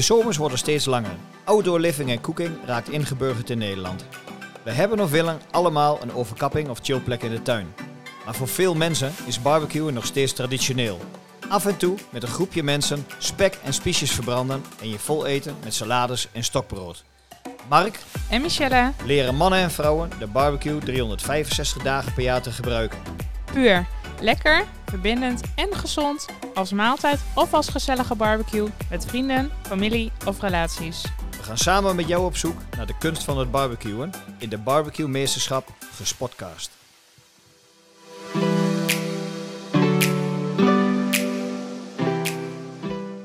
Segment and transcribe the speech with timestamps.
[0.00, 1.16] De zomers worden steeds langer.
[1.44, 4.04] Outdoor living en cooking raakt ingeburgerd in Nederland.
[4.62, 7.74] We hebben of willen allemaal een overkapping of chillplek in de tuin.
[8.24, 11.00] Maar voor veel mensen is barbecuen nog steeds traditioneel.
[11.48, 15.56] Af en toe met een groepje mensen spek en spiesjes verbranden en je vol eten
[15.64, 17.04] met salades en stokbrood.
[17.68, 17.98] Mark
[18.30, 22.98] En Michelle, leren mannen en vrouwen de barbecue 365 dagen per jaar te gebruiken.
[23.52, 23.86] puur.
[24.20, 26.26] Lekker, verbindend en gezond.
[26.54, 31.02] Als maaltijd of als gezellige barbecue met vrienden, familie of relaties.
[31.36, 34.58] We gaan samen met jou op zoek naar de kunst van het barbecuen in de
[34.58, 36.70] Barbecue Meesterschap Gespotcast.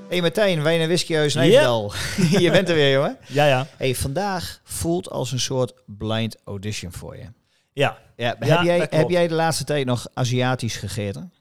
[0.08, 1.94] Hey Martijn, wijn en whiskyhuis Nijverdal.
[2.44, 3.18] je bent er weer, jongen.
[3.28, 3.68] Ja, ja.
[3.78, 7.26] Hey, vandaag voelt als een soort blind audition voor je.
[7.76, 11.32] Ja, Ja, Ja, heb, jij, heb jij de laatste tijd nog Aziatisch gegeten?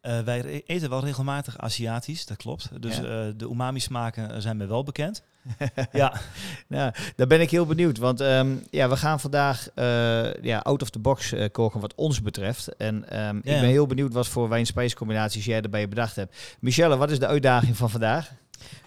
[0.00, 2.82] eh, wij eten wel regelmatig Aziatisch, dat klopt.
[2.82, 3.02] Dus Ja.
[3.02, 5.22] eh, de umami-smaken zijn me wel bekend.
[5.92, 6.20] ja,
[6.68, 7.98] Nou, daar ben ik heel benieuwd.
[7.98, 11.94] Want ehm, ja, we gaan vandaag eh, ja, out of the box eh, koken wat
[11.94, 12.76] ons betreft.
[12.76, 16.56] En ehm, ik ben heel benieuwd wat voor wijn-spijscombinaties jij erbij bedacht hebt.
[16.60, 18.30] Michelle, wat is de uitdaging van vandaag?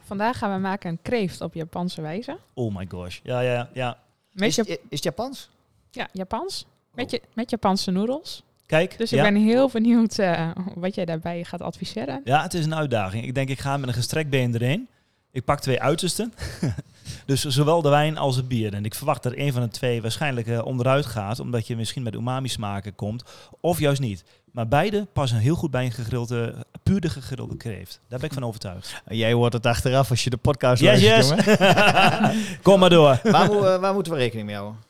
[0.03, 2.37] Vandaag gaan we maken een kreeft op Japanse wijze.
[2.53, 3.19] oh my gosh.
[3.23, 3.97] Ja, ja, ja.
[4.35, 5.49] Is, is het Japans?
[5.91, 6.65] ja, Japans.
[6.97, 8.43] Met, je, met Japanse noedels.
[8.65, 9.25] Kijk, Dus ja.
[9.25, 12.21] ik ben heel benieuwd eh, wat jij daarbij gaat adviseren.
[12.23, 13.25] ja, het is een uitdaging.
[13.25, 14.87] Ik denk, ik ga met een gestrekt been erin.
[15.31, 16.33] Ik pak twee uitersten.
[17.25, 18.73] dus zowel de wijn als het bier.
[18.73, 22.03] En ik verwacht dat een van de twee waarschijnlijk eh, onderuit gaat, omdat je misschien
[22.03, 23.23] met umami-smaken komt,
[23.61, 24.23] of juist niet.
[24.51, 27.99] Maar beide passen heel goed bij een gegrilde, puur de gegrilde kreeft.
[28.07, 29.01] Daar ben ik van overtuigd.
[29.09, 32.59] Jij hoort het achteraf als je de podcast Yes, luistert, yes.
[32.61, 33.19] Kom maar door.
[33.23, 34.86] Waar, eh, waar moeten we rekening mee houden?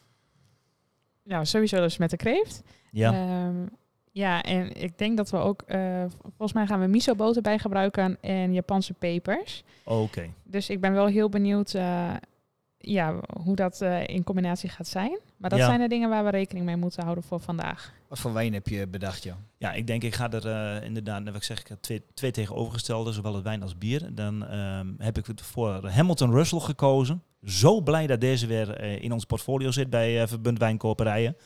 [1.27, 2.63] Nou, sowieso dus met de kreeft.
[2.91, 3.13] Ja.
[3.13, 3.65] Ehm,
[4.11, 8.17] ja, en ik denk dat we ook, eh, volgens mij gaan we miso-boter bij gebruiken
[8.21, 9.63] en Japanse pepers.
[9.83, 10.29] Oké.
[10.43, 12.13] Dus ik ben wel heel benieuwd eh,
[12.77, 15.19] ja, hoe dat eh, in combinatie gaat zijn.
[15.37, 15.65] Maar dat Ja.
[15.65, 17.93] zijn de dingen waar we rekening mee moeten houden voor vandaag.
[18.07, 19.35] Wat voor wijn heb je bedacht, joh?
[19.57, 23.11] Ja, ik denk ik ga er inderdaad, net wat ik zeg, ik twee, twee tegenovergestelde,
[23.11, 24.15] zowel het wijn als bier.
[24.15, 27.21] Dan ehm, heb ik het voor Hamilton Russell gekozen.
[27.47, 31.37] Zo blij dat deze weer eh, in ons portfolio zit bij eh, Verbund Wijnkoperijen.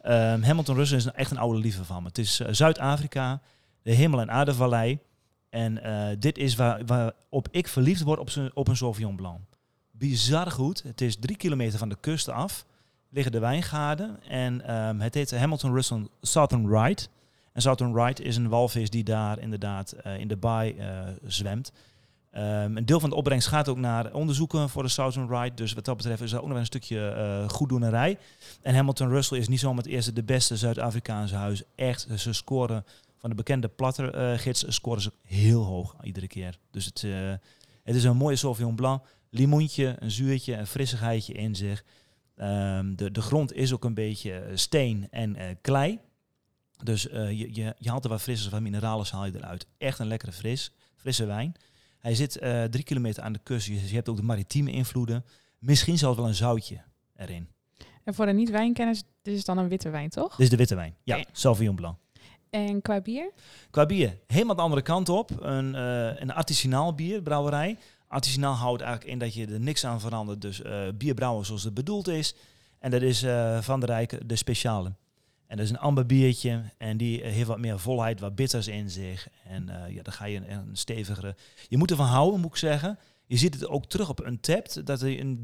[0.00, 2.08] Ehm, Hamilton Russell is echt een oude liefde van me.
[2.08, 3.40] Het is eh, Zuid-Afrika,
[3.82, 4.98] de hemel- en aardevallei.
[5.50, 5.80] En
[6.18, 9.38] dit is waar, waarop ik verliefd word op, op een Sauvignon Blanc.
[9.90, 10.82] Bizar goed.
[10.82, 12.66] Het is drie kilometer van de kust af.
[13.10, 14.22] Liggen de wijngaarden.
[14.28, 17.02] En ehm, het heet Hamilton Russell Southern Ride.
[17.52, 20.76] En Southern Ride is een walvis die daar inderdaad in de baai
[21.26, 21.72] zwemt.
[22.34, 25.54] Ehm, een deel van de opbrengst gaat ook naar onderzoeken voor de Southern Ride.
[25.54, 28.18] Dus wat dat betreft is er ook nog een stukje eh goeddoenerij.
[28.62, 31.62] En Hamilton Russell is niet zomaar het eerste de beste Zuid-Afrikaanse huis.
[31.74, 32.84] Echt, ze scoren
[33.16, 36.58] van de bekende plattergids scoren ze heel hoog iedere keer.
[36.70, 37.12] Dus het, eh,
[37.82, 39.04] het is een mooie Sauvignon Blanc.
[39.30, 41.84] Limoentje, een zuurtje, een frissigheidje in zich.
[42.36, 45.98] Ehm, de, de grond is ook een beetje steen en klei.
[46.82, 49.66] Dus je, je, je haalt er wat frissers, wat mineralen haal je eruit.
[49.78, 51.56] Echt een lekkere fris, frisse wijn.
[52.04, 53.66] Hij zit eh, drie kilometer aan de kust.
[53.66, 55.24] Dus je hebt ook de maritieme invloeden.
[55.58, 56.82] Misschien zelfs wel een zoutje
[57.16, 57.48] erin.
[58.04, 60.30] En voor de niet-wijnkenners, dit is dan een witte wijn, toch?
[60.30, 60.94] Dit is de witte wijn.
[61.02, 61.24] Ja.
[61.32, 61.96] Sauvignon Blanc.
[62.50, 63.32] En qua bier?
[63.70, 65.30] Qua bier, helemaal de andere kant op.
[65.40, 67.78] Een, eh een artisanaal bier, brouwerij.
[68.08, 70.40] Artisanaal houdt eigenlijk in dat je er niks aan verandert.
[70.40, 70.62] Dus
[70.96, 72.34] bier brouwen zoals het bedoeld is.
[72.78, 73.24] En dat is
[73.60, 74.92] Van der Rijken de speciale.
[75.54, 76.62] En dat is een amber biertje.
[76.78, 79.28] En die eh, heeft wat meer volheid, wat bitters in zich.
[79.44, 81.36] En eh, ja, dan ga je een, een stevigere...
[81.68, 82.98] Je moet ervan houden, moet ik zeggen.
[83.26, 85.40] Je ziet het ook terug op Untapped, dat hij een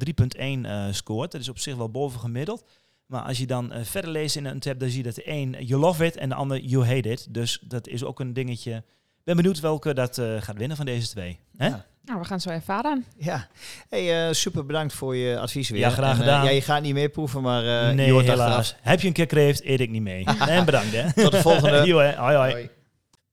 [0.64, 1.32] 3.1 eh scoort.
[1.32, 2.64] Dat is op zich wel bovengemiddeld.
[3.06, 5.80] Maar als je dan verder leest in Untapped, dan zie je dat de een you
[5.80, 7.34] love it en de ander you hate it.
[7.34, 8.76] Dus dat is ook een dingetje.
[9.18, 11.38] Ik ben benieuwd welke dat gaat winnen van deze twee.
[11.56, 11.66] Hè?
[11.66, 11.86] Ja.
[12.04, 13.04] Nou, we gaan het zo ervaren.
[13.16, 13.48] Ja,
[13.88, 15.80] hey, eh, super bedankt voor je advies weer.
[15.80, 16.44] Ja, graag En, eh, gedaan.
[16.44, 18.56] ja, je gaat niet meer proeven, maar eh nee, je hoort helaas.
[18.56, 18.80] achteraf.
[18.82, 20.24] Heb je een keer kreeft, eet ik niet mee.
[20.48, 21.12] en bedankt hè.
[21.12, 21.76] Tot de volgende.
[21.78, 21.84] Hè.
[21.86, 22.52] Hoi, hoi.
[22.52, 22.70] Hoi.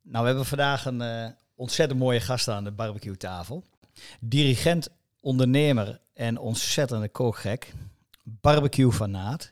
[0.04, 1.26] Nou, we hebben vandaag een eh,
[1.56, 3.64] ontzettend mooie gast aan de barbecue tafel.
[4.20, 4.90] Dirigent,
[5.20, 7.74] ondernemer en ontzettende kookgek.
[8.24, 9.52] Barbecue fanaat.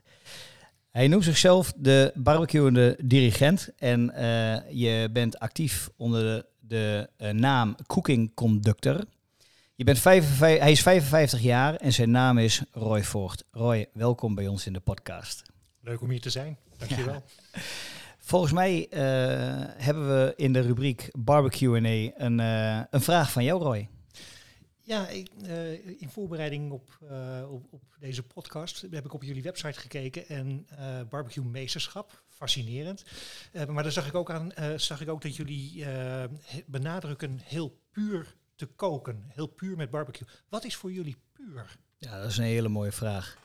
[0.89, 3.69] Hij noemt zichzelf de barbecuende dirigent.
[3.77, 6.45] En eh, je bent actief onder de,
[7.17, 9.03] de naam Cooking Conductor.
[9.77, 13.43] Je bent 55, hij is 55 jaar en zijn naam is Roy Voort.
[13.51, 15.41] Roy, welkom bij ons in de podcast.
[15.81, 16.57] Leuk om hier te zijn.
[16.77, 17.23] Dankjewel.
[18.17, 19.01] Volgens mij eh,
[19.83, 23.89] hebben we in de rubriek Barbecue een, eh, een vraag van jou, Roy.
[24.81, 26.99] Ja, ik, eh, in voorbereiding op,
[27.49, 30.67] op, op deze podcast heb ik op jullie website gekeken en
[31.09, 33.03] barbecue meesterschap, fascinerend.
[33.67, 35.85] Maar daar zag ik ook aan, zag ik ook dat jullie
[36.65, 40.27] benadrukken heel puur te koken, heel puur met barbecue.
[40.49, 41.77] Wat is voor jullie puur?
[41.97, 43.37] Ja, dat is een hele mooie vraag.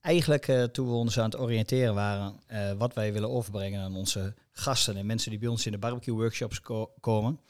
[0.00, 3.96] Eigenlijk uh, toen we ons aan het oriënteren waren, uh, wat wij willen overbrengen aan
[3.96, 7.40] onze gasten en mensen die bij ons in de barbecue workshops ko komen,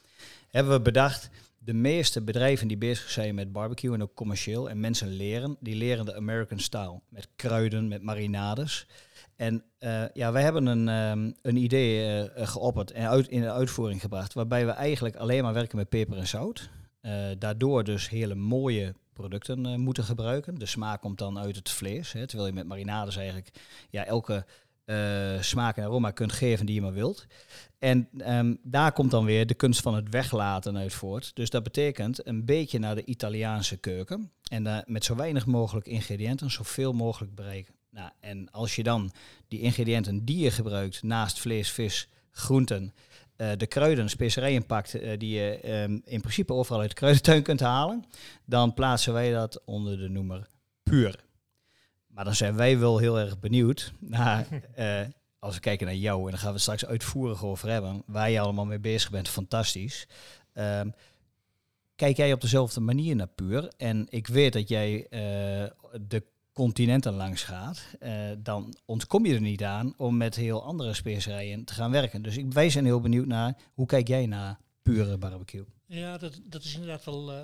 [0.50, 4.80] hebben we bedacht, de meeste bedrijven die bezig zijn met barbecue en ook commercieel en
[4.80, 7.00] mensen leren, die leren de American style.
[7.08, 8.86] Met kruiden, met marinades.
[9.36, 13.52] En uh, ja, wij hebben een, um, een idee uh, geopperd en uit, in de
[13.52, 16.70] uitvoering gebracht, waarbij we eigenlijk alleen maar werken met peper en zout.
[17.38, 20.58] Daardoor dus hele mooie producten moeten gebruiken.
[20.58, 23.50] De smaak komt dan uit het vlees, hè, terwijl je met marinades eigenlijk
[23.90, 24.44] ja, elke
[25.40, 27.26] smaak en aroma kunt geven die je maar wilt.
[27.78, 31.30] En um, daar komt dan weer de kunst van het weglaten uit voort.
[31.34, 34.30] Dus dat betekent een beetje naar de Italiaanse keuken.
[34.50, 37.74] En uh, met zo weinig mogelijk ingrediënten zoveel mogelijk bereiken.
[37.94, 39.12] Nou, en als je dan
[39.48, 42.94] die ingrediënten die je gebruikt naast vlees, vis, groenten,
[43.36, 47.60] uh, de kruiden, specerijen pakt die je um, in principe overal uit de kruidentuin kunt
[47.60, 48.04] halen,
[48.44, 50.48] dan plaatsen wij dat onder de noemer
[50.82, 51.24] puur.
[52.06, 54.46] Maar dan zijn wij wel heel erg benieuwd naar,
[54.78, 55.00] uh,
[55.38, 58.40] als we kijken naar jou, en daar gaan we straks uitvoerig over hebben, waar je
[58.40, 60.08] allemaal mee bezig bent, fantastisch.
[60.54, 60.94] Um,
[61.96, 63.72] kijk jij op dezelfde manier naar puur?
[63.76, 65.06] En ik weet dat jij
[66.00, 66.22] de
[66.54, 71.64] continenten langs gaat, uh, dan ontkom je er niet aan om met heel andere specerijen
[71.64, 72.22] te gaan werken.
[72.22, 75.64] Dus ik, wij zijn heel benieuwd naar, hoe kijk jij naar pure barbecue?
[75.86, 77.40] Ja, dat, dat is inderdaad wel, uh,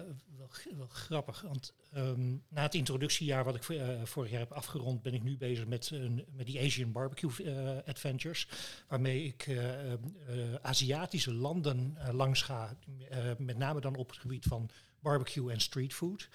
[0.77, 1.41] wel, grappig.
[1.41, 5.37] Want um, na het introductiejaar wat ik uh, vorig jaar heb afgerond, ben ik nu
[5.37, 5.93] bezig met,
[6.33, 7.31] met die Asian Barbecue
[7.87, 8.49] Adventures.
[8.89, 9.59] Waarmee ik
[10.62, 12.77] Aziatische landen langs ga.
[13.39, 16.29] met name dan op het gebied van barbecue en streetfood.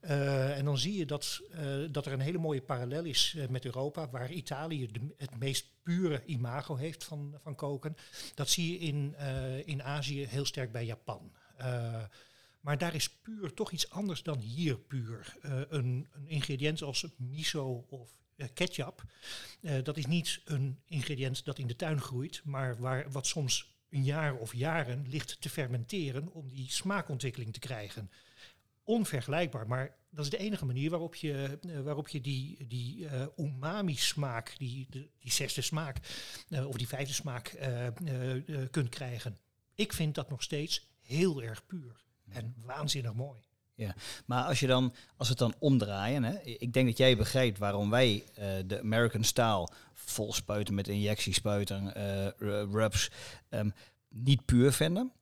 [0.00, 3.46] Uh, en dan zie je dat, uh, dat er een hele mooie parallel is uh,
[3.46, 7.96] met Europa, waar Italië het meest pure imago heeft van, van koken.
[8.34, 9.14] Dat zie je in,
[9.64, 11.32] in Azië heel sterk bij Japan.
[12.60, 15.36] maar daar is puur toch iets anders dan hier puur.
[15.42, 18.10] een, een ingrediënt als miso of
[18.54, 19.02] ketchup,
[19.82, 24.04] dat is niet een ingrediënt dat in de tuin groeit, maar waar, wat soms een
[24.04, 28.10] jaar of jaren ligt te fermenteren om die smaakontwikkeling te krijgen
[28.88, 29.66] onvergelijkbaar.
[29.66, 34.54] Maar dat is de enige manier waarop je, uh, waarop je die, die uh, umami-smaak,
[34.58, 35.96] die, de, die zesde smaak,
[36.48, 37.56] uh, of die vijfde smaak
[38.70, 39.38] kunt krijgen.
[39.74, 43.47] Ik vind dat nog steeds heel erg puur en waanzinnig mooi.
[43.78, 43.94] Ja,
[44.26, 47.90] maar als je dan, als het dan omdraaien, hè, ik denk dat jij begrijpt waarom
[47.90, 48.24] wij
[48.66, 51.92] de American style vol spuiten met injectiespuiten,
[52.72, 53.10] rubs,
[53.50, 53.72] um,
[54.08, 55.12] niet puur vinden.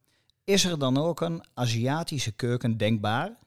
[0.44, 3.38] Is er dan ook een Aziatische keuken denkbaar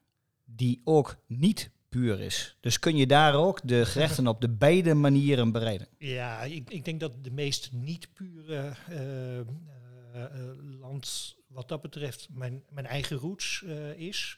[0.45, 2.55] die ook niet puur is.
[2.59, 5.87] Dus kun je daar ook de gerechten op de beide manieren bereiden?
[5.97, 9.43] Ja, ik, ik denk dat de meest niet pure uh, uh,
[10.79, 13.63] land wat dat betreft mijn, mijn eigen roots
[13.95, 14.37] is.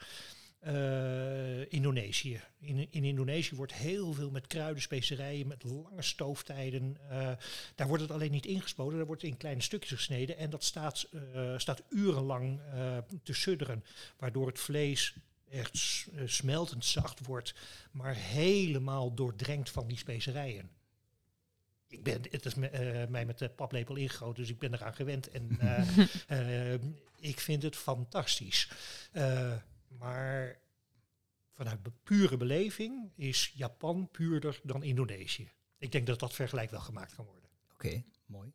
[1.70, 2.42] Indonesië.
[2.60, 6.98] In, in Indonesië wordt heel veel met kruiden, specerijen, met lange stooftijden.
[7.76, 10.38] daar wordt het alleen niet ingespoten, daar wordt in kleine stukjes gesneden.
[10.38, 11.10] En dat staat,
[11.58, 12.60] staat urenlang
[13.24, 13.84] te sudderen,
[14.18, 15.16] waardoor het vlees
[15.50, 17.54] echt smeltend zacht wordt,
[17.92, 20.70] maar helemaal doordrenkt van die specerijen.
[21.88, 25.30] Ik ben, het is me, mij met de paplepel ingegoten, dus ik ben eraan gewend.
[25.30, 25.60] En
[27.20, 28.70] ik vind het fantastisch.
[29.98, 30.60] Maar
[31.52, 35.52] vanuit pure beleving is Japan puurder dan Indonesië.
[35.78, 37.50] Ik denk dat dat vergelijk wel gemaakt kan worden.
[37.74, 38.52] Oké, okay, mooi.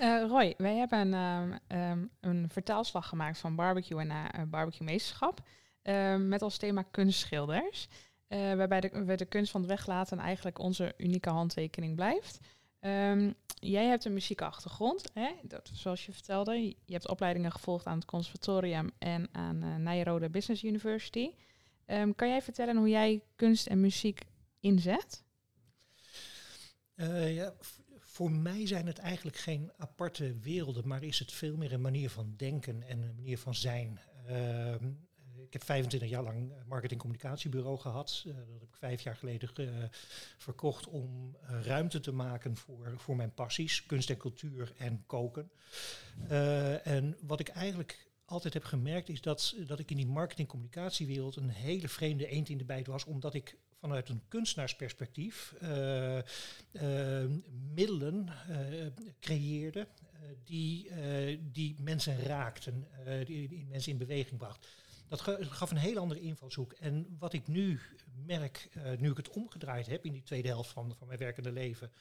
[0.00, 5.40] Uh, Roy, wij hebben een, um, een vertaalslag gemaakt van barbecue naar uh, barbecue meesterschap.
[5.82, 7.88] Uh, met als thema kunstschilders.
[8.28, 12.40] waarbij de, we de kunst van het weglaten eigenlijk onze unieke handtekening blijft.
[12.80, 15.30] Um, jij hebt een muziekachtergrond, hè?
[15.42, 16.66] Dat, zoals je vertelde.
[16.66, 21.30] Je hebt opleidingen gevolgd aan het conservatorium en aan uh, Nijrode Business University.
[21.86, 24.22] Um, kan jij vertellen hoe jij kunst en muziek
[24.60, 25.24] inzet?
[27.28, 27.54] ja,
[27.98, 32.10] voor mij zijn het eigenlijk geen aparte werelden, maar is het veel meer een manier
[32.10, 34.00] van denken en een manier van zijn.
[34.26, 35.05] Ik
[35.56, 38.24] heb 25 jaar lang marketing communicatiebureau gehad.
[38.26, 39.84] Uh, dat heb ik vijf jaar geleden uh,
[40.36, 45.50] verkocht om ruimte te maken voor, voor mijn passies, kunst en cultuur en koken.
[46.82, 51.36] en wat ik eigenlijk altijd heb gemerkt is dat, dat ik in die marketing communicatiewereld
[51.36, 55.54] een hele vreemde eend in de bijt was, omdat ik vanuit een kunstenaarsperspectief
[57.74, 58.28] middelen
[59.20, 59.86] creëerde
[60.44, 60.90] die,
[61.52, 62.86] die mensen raakten,
[63.24, 64.66] die, die, mensen in beweging bracht.
[65.08, 66.72] Dat gaf een heel andere invalshoek.
[66.72, 67.80] En wat ik nu
[68.26, 71.92] merk, nu ik het omgedraaid heb in die tweede helft van, van mijn werkende leven,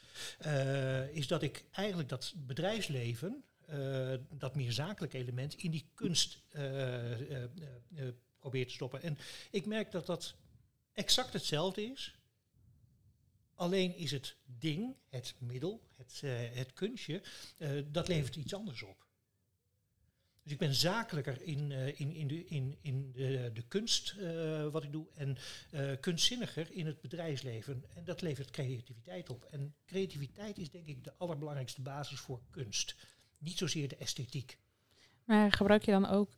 [1.12, 7.12] is dat ik eigenlijk dat bedrijfsleven eh, dat meer zakelijke element in die kunst eh,
[7.12, 7.44] eh, eh,
[7.96, 9.02] eh, probeert te stoppen.
[9.02, 9.18] En
[9.52, 10.36] ik merk dat dat
[10.94, 12.16] exact hetzelfde is.
[13.56, 17.22] Alleen is het ding, het middel, het, eh, het kunstje,
[17.58, 19.05] eh, dat levert iets anders op.
[20.46, 24.68] Dus ik ben zakelijker in, eh, in, in, de, in, in de, de kunst eh,
[24.68, 25.38] wat ik doe en
[25.72, 27.84] eh, kunstzinniger in het bedrijfsleven.
[27.96, 29.44] En dat levert creativiteit op.
[29.44, 32.96] En creativiteit is denk ik de allerbelangrijkste basis voor kunst.
[33.38, 34.58] Niet zozeer de esthetiek.
[35.24, 36.32] Maar gebruik je dan ook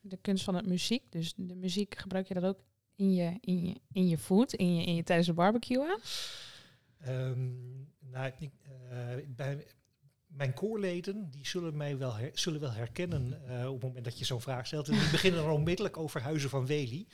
[0.00, 1.12] de kunst van het muziek?
[1.12, 4.74] Dus de muziek gebruik je dat ook in je, in je, in je food, in
[4.76, 6.00] je, in je, tijdens de barbecue aan?
[6.98, 7.48] Ehm,
[8.10, 8.50] nou, ik,
[9.36, 9.66] bij
[10.36, 14.24] mijn koorleden die zullen mij wel, zullen wel herkennen eh, op het moment dat je
[14.24, 14.88] zo'n vraag stelt.
[14.88, 17.06] En die beginnen dan onmiddellijk over Huizen van Wely.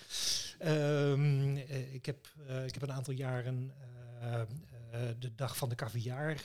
[0.59, 3.73] Ehm, eh, ik, heb, eh, ik heb een aantal jaren
[5.19, 6.45] de dag van de caviar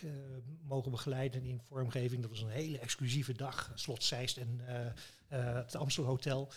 [0.68, 2.22] mogen begeleiden in vormgeving.
[2.22, 4.60] Dat was een hele exclusieve dag, Slot Zeist en
[5.28, 6.52] het Amstel Hotel.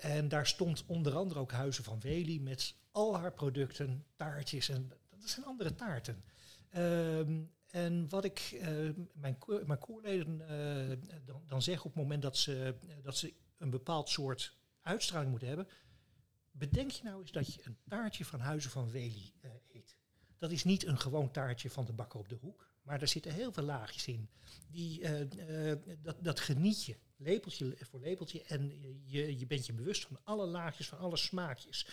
[0.00, 4.92] En daar stond onder andere ook Huizen van Wely met al haar producten, taartjes en
[5.20, 6.24] dat zijn andere taarten.
[6.70, 8.68] Ehm, en wat ik eh,
[9.12, 13.70] mijn, mijn koorleden eh, dan, dan zeg op het moment dat ze, dat ze een
[13.70, 15.68] bepaald soort uitstraling moeten hebben,
[16.50, 19.96] bedenk je nou eens dat je een taartje van Huizen van Wely eh, eet.
[20.38, 23.32] Dat is niet een gewoon taartje van de bakker op de hoek, maar er zitten
[23.32, 24.30] heel veel laagjes in.
[24.70, 25.02] Die,
[26.02, 28.72] dat, dat geniet je, lepeltje voor lepeltje, en
[29.04, 31.86] je, je bent je bewust van alle laagjes, van alle smaakjes.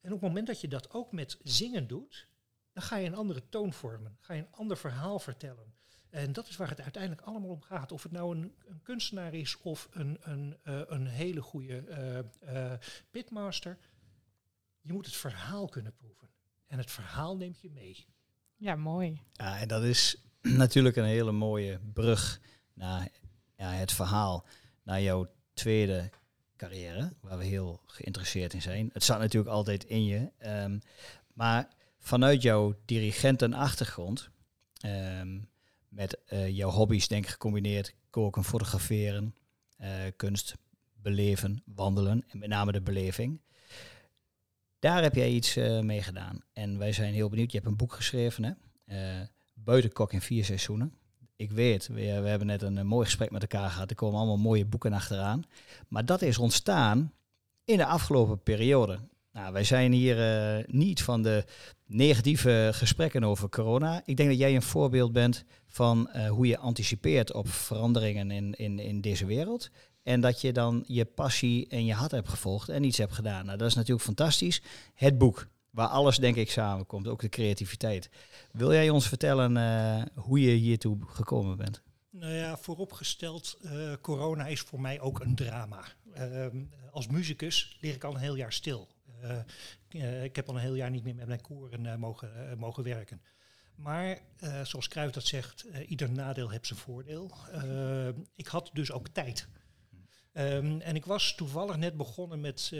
[0.00, 2.28] En op het moment dat je dat ook met zingen doet,
[2.74, 5.74] dan ga je een andere toon vormen, ga je een ander verhaal vertellen.
[6.10, 7.92] En dat is waar het uiteindelijk allemaal om gaat.
[7.92, 12.18] Of het nou een, een kunstenaar is of een, een, eh, een hele goede eh,
[12.72, 12.78] eh,
[13.10, 13.78] pitmaster.
[14.80, 16.28] Je moet het verhaal kunnen proeven.
[16.66, 18.06] En het verhaal neemt je mee.
[18.56, 19.20] Ja, mooi.
[19.32, 22.40] Ja, en dat is natuurlijk een hele mooie brug
[22.72, 23.08] naar
[23.56, 24.46] ja, het verhaal,
[24.82, 26.10] naar jouw tweede
[26.56, 28.90] carrière, waar we heel geïnteresseerd in zijn.
[28.92, 30.78] Het zat natuurlijk altijd in je, ehm,
[31.32, 31.68] maar
[32.04, 34.30] vanuit jouw dirigentenachtergrond,
[34.80, 35.38] ehm,
[35.88, 39.34] met eh, jouw hobby's denk ik gecombineerd, koken, fotograferen,
[39.76, 40.54] eh, kunst,
[40.94, 43.40] beleven, wandelen en met name de beleving.
[44.78, 46.40] Daar heb jij iets eh, mee gedaan.
[46.52, 47.50] En wij zijn heel benieuwd.
[47.50, 49.24] Je hebt een boek geschreven, hè?
[49.54, 50.94] Buitenkok in vier seizoenen.
[51.36, 53.90] Ik weet, we, we hebben net een, mooi gesprek met elkaar gehad.
[53.90, 55.44] Er komen allemaal mooie boeken achteraan.
[55.88, 57.12] Maar dat is ontstaan
[57.64, 58.98] in de afgelopen periode.
[59.34, 61.44] Nou, wij zijn hier eh, niet van de
[61.86, 64.02] negatieve gesprekken over corona.
[64.04, 68.54] Ik denk dat jij een voorbeeld bent van eh, hoe je anticipeert op veranderingen in,
[68.54, 69.70] in, in deze wereld.
[70.02, 73.46] En dat je dan je passie en je hart hebt gevolgd en iets hebt gedaan.
[73.46, 74.62] Nou, dat is natuurlijk fantastisch.
[74.94, 78.10] Het boek, waar alles denk ik samenkomt, ook de creativiteit.
[78.52, 81.82] Wil jij ons vertellen eh, hoe je hiertoe gekomen bent?
[82.10, 85.84] Nou ja, vooropgesteld, eh, corona is voor mij ook een drama.
[86.12, 88.88] Ehm, als muzikus lig ik al een heel jaar stil.
[89.24, 89.38] Eh,
[89.88, 92.84] eh, ik heb al een heel jaar niet meer met mijn koren eh, mogen, mogen
[92.84, 93.22] werken.
[93.74, 94.18] Maar
[94.62, 97.30] zoals Cruijff dat zegt, ieder nadeel heeft zijn voordeel.
[98.34, 99.48] Ik had dus ook tijd.
[100.32, 102.72] Ehm, en ik was toevallig net begonnen met,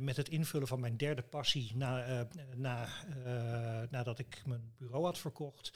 [0.00, 2.88] met het invullen van mijn derde passie na, na,
[3.90, 5.72] nadat ik mijn bureau had verkocht.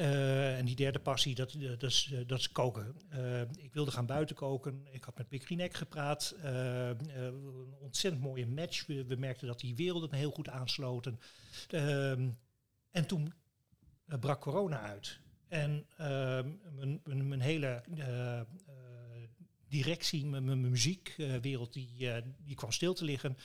[0.00, 2.96] Eh, en die derde passie, dat, dat, is, eh, is koken.
[3.08, 4.86] Eh, ik wilde gaan buiten koken.
[4.90, 6.34] Ik had met Pik Rinek gepraat.
[6.42, 8.86] Eh, een ontzettend mooie match.
[8.86, 11.20] We, merkten dat die werelden heel goed aansloten.
[12.90, 13.32] En toen
[14.20, 15.20] brak corona uit.
[15.48, 15.86] En
[17.04, 17.82] mijn, mijn, hele
[19.70, 23.36] directie, mijn, mijn muziekwereld, die, eh, die kwam stil te liggen.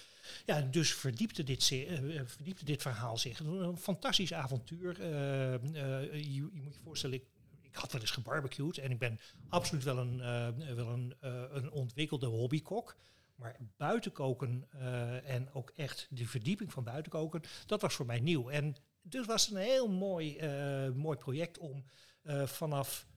[0.45, 3.39] Ja, dus verdiepte dit, eh, eh, verdiepte dit verhaal zich.
[3.39, 5.01] Een fantastisch avontuur.
[5.01, 7.25] Eh, eh, je, je moet je voorstellen, ik,
[7.71, 11.71] had wel eens gebarbecued en ik ben absoluut wel een, eh, wel een, eh, een
[11.71, 12.95] ontwikkelde hobbykok.
[13.35, 18.49] Maar buitenkoken eh, en ook echt de verdieping van buitenkoken, dat was voor mij nieuw.
[18.49, 21.85] En dus was het een heel mooi, eh, mooi project om
[22.21, 23.07] eh, vanaf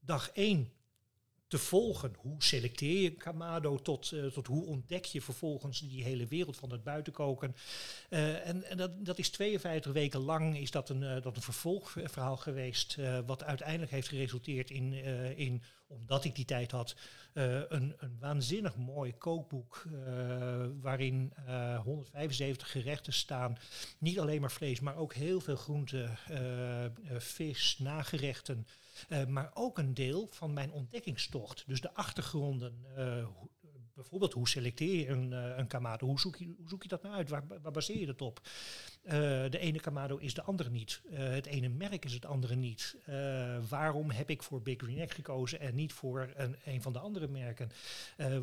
[0.00, 0.72] dag één
[1.48, 2.14] te volgen.
[2.18, 6.70] Hoe selecteer je kamado tot, eh, tot hoe ontdek je vervolgens die hele wereld van
[6.70, 7.56] het buitenkoken.
[8.08, 11.42] Eh, en en dat, dat is 52 weken lang is dat een, eh, dat een
[11.42, 14.92] vervolgverhaal geweest, wat uiteindelijk heeft geresulteerd in,
[15.36, 16.96] in omdat ik die tijd had,
[17.32, 23.56] eh, een, een waanzinnig mooi kookboek eh, waarin eh, 175 gerechten staan.
[23.98, 28.66] Niet alleen maar vlees, maar ook heel veel groenten, eh, eh, vis, nagerechten.
[29.08, 31.64] Eh, maar ook een deel van mijn ontdekkingstocht.
[31.66, 33.26] Dus de achtergronden, eh,
[33.96, 36.06] bijvoorbeeld, hoe selecteer je een, een Kamado?
[36.06, 37.28] Hoe zoek, je, zoek je dat nou uit?
[37.28, 38.40] Waar, baseer je dat op?
[39.04, 39.12] Uh,
[39.50, 41.00] de ene Kamado is de andere niet.
[41.10, 42.96] Uh, het ene merk is het andere niet.
[43.68, 46.98] waarom heb ik voor Big Green Egg gekozen en niet voor een, een van de
[46.98, 47.70] andere merken?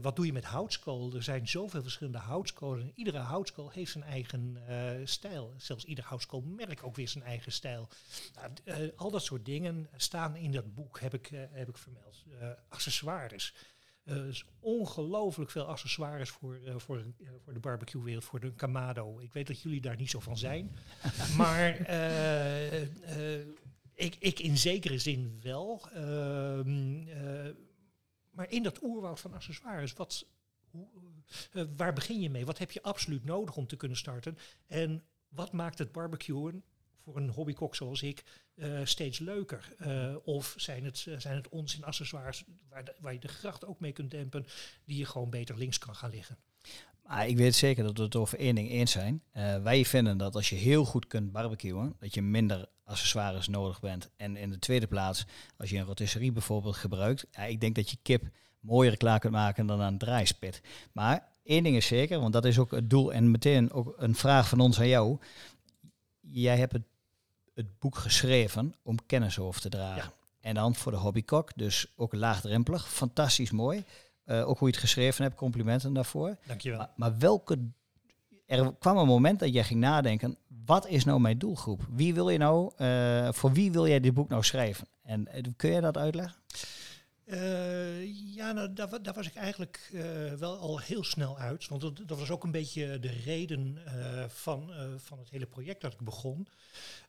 [0.02, 1.14] wat doe je met houtskool?
[1.14, 2.92] Er zijn zoveel verschillende houtskolen.
[2.96, 4.58] Iedere houtskool heeft zijn eigen
[5.04, 5.54] stijl.
[5.58, 7.90] Zelfs ieder houtskoolmerk ook weer zijn eigen stijl.
[8.36, 12.24] Nou, al dat soort dingen staan in dat boek, heb ik, heb ik vermeld.
[12.70, 13.54] accessoires.
[14.04, 19.20] Uh, dus ongelooflijk veel accessoires voor, uh, voor, uh, voor de barbecue-wereld, voor de Kamado.
[19.20, 20.76] Ik weet dat jullie daar niet zo van zijn.
[21.38, 21.80] maar
[23.94, 25.90] ik, ik in zekere zin wel.
[25.94, 27.04] Ehm,
[28.32, 30.26] maar in dat oerwoud van accessoires, wat,
[30.70, 30.88] hoe,
[31.76, 32.46] waar begin je mee?
[32.46, 34.38] Wat heb je absoluut nodig om te kunnen starten?
[34.68, 36.64] En wat maakt het barbecuen
[37.04, 38.24] voor een hobbykok zoals ik
[38.56, 39.76] uh, steeds leuker?
[39.80, 43.80] Uh, of zijn het, uh, zijn het onzin accessoires waar, waar je de gracht ook
[43.80, 44.46] mee kunt dempen,
[44.86, 46.38] die je gewoon beter links kan gaan liggen?
[47.04, 49.24] Maar ik weet zeker dat we het over één ding eens zijn.
[49.64, 54.10] wij vinden dat als je heel goed kunt barbecuen, dat je minder accessoires nodig bent.
[54.18, 55.26] En in de tweede plaats,
[55.58, 58.30] als je een rotisserie bijvoorbeeld gebruikt, ik denk dat je kip
[58.60, 60.62] mooier klaar kunt maken dan aan een draaispit.
[60.92, 64.16] Maar één ding is zeker, want dat is ook het doel en meteen ook een
[64.16, 65.20] vraag van ons aan jou.
[66.20, 66.84] Jij hebt het
[67.54, 70.12] het boek geschreven om kennis over te dragen.
[70.40, 73.84] En dan voor de hobbykok, dus ook laagdrempelig, fantastisch mooi.
[74.26, 76.38] Uh, ook hoe je het geschreven hebt, complimenten daarvoor.
[76.48, 76.78] Dankjewel.
[76.78, 77.60] Maar, maar welke,
[78.46, 81.82] er kwam een moment dat jij ging nadenken, wat is nou mijn doelgroep?
[81.90, 84.88] Wie wil je nou, uh, voor wie wil jij dit boek nou schrijven?
[85.04, 86.36] En uh, kun je dat uitleggen?
[87.26, 91.68] Uh, ja, nou, daar, was ik eigenlijk uh, wel al heel snel uit.
[91.68, 95.94] Want dat, was ook een beetje de reden uh, van, van het hele project dat
[95.94, 96.48] ik begon.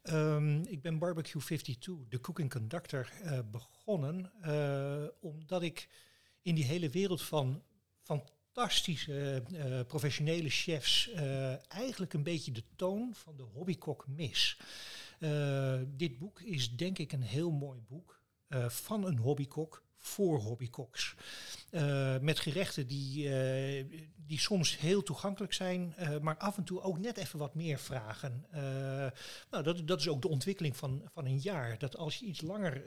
[0.02, 3.08] Um, ik ben Barbecue 52, de cooking conductor,
[3.50, 4.32] begonnen.
[5.20, 5.88] omdat ik
[6.42, 7.62] in die hele wereld van
[8.02, 9.42] fantastische
[9.86, 11.10] professionele chefs
[11.68, 14.58] eigenlijk een beetje de toon van de hobbykok mis.
[15.86, 18.20] dit boek is denk ik een heel mooi boek.
[18.68, 21.14] van een hobbykok voor hobbykoks.
[21.70, 26.80] Uh, met gerechten die, uh, die soms heel toegankelijk zijn, uh, maar af en toe
[26.80, 28.46] ook net even wat meer vragen.
[29.50, 31.78] nou, dat, dat is ook de ontwikkeling van, van een jaar.
[31.78, 32.84] Dat als je iets langer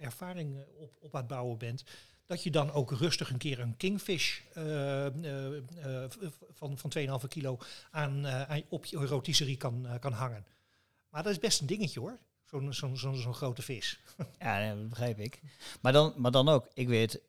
[0.00, 1.84] ervaring op, op aan het bouwen bent,
[2.26, 4.40] dat je dan ook rustig een keer een kingfish
[6.52, 7.58] van, van 2,5 kilo
[7.90, 10.46] aan, aan, op je rotisserie kan, kan hangen.
[11.08, 12.18] Maar dat is best een dingetje hoor.
[12.54, 13.98] Zo'n zo, zo, zo grote vis.
[14.38, 15.40] Ja, dat begrijp ik.
[15.80, 17.20] Maar dan, maar dan ook, ik weet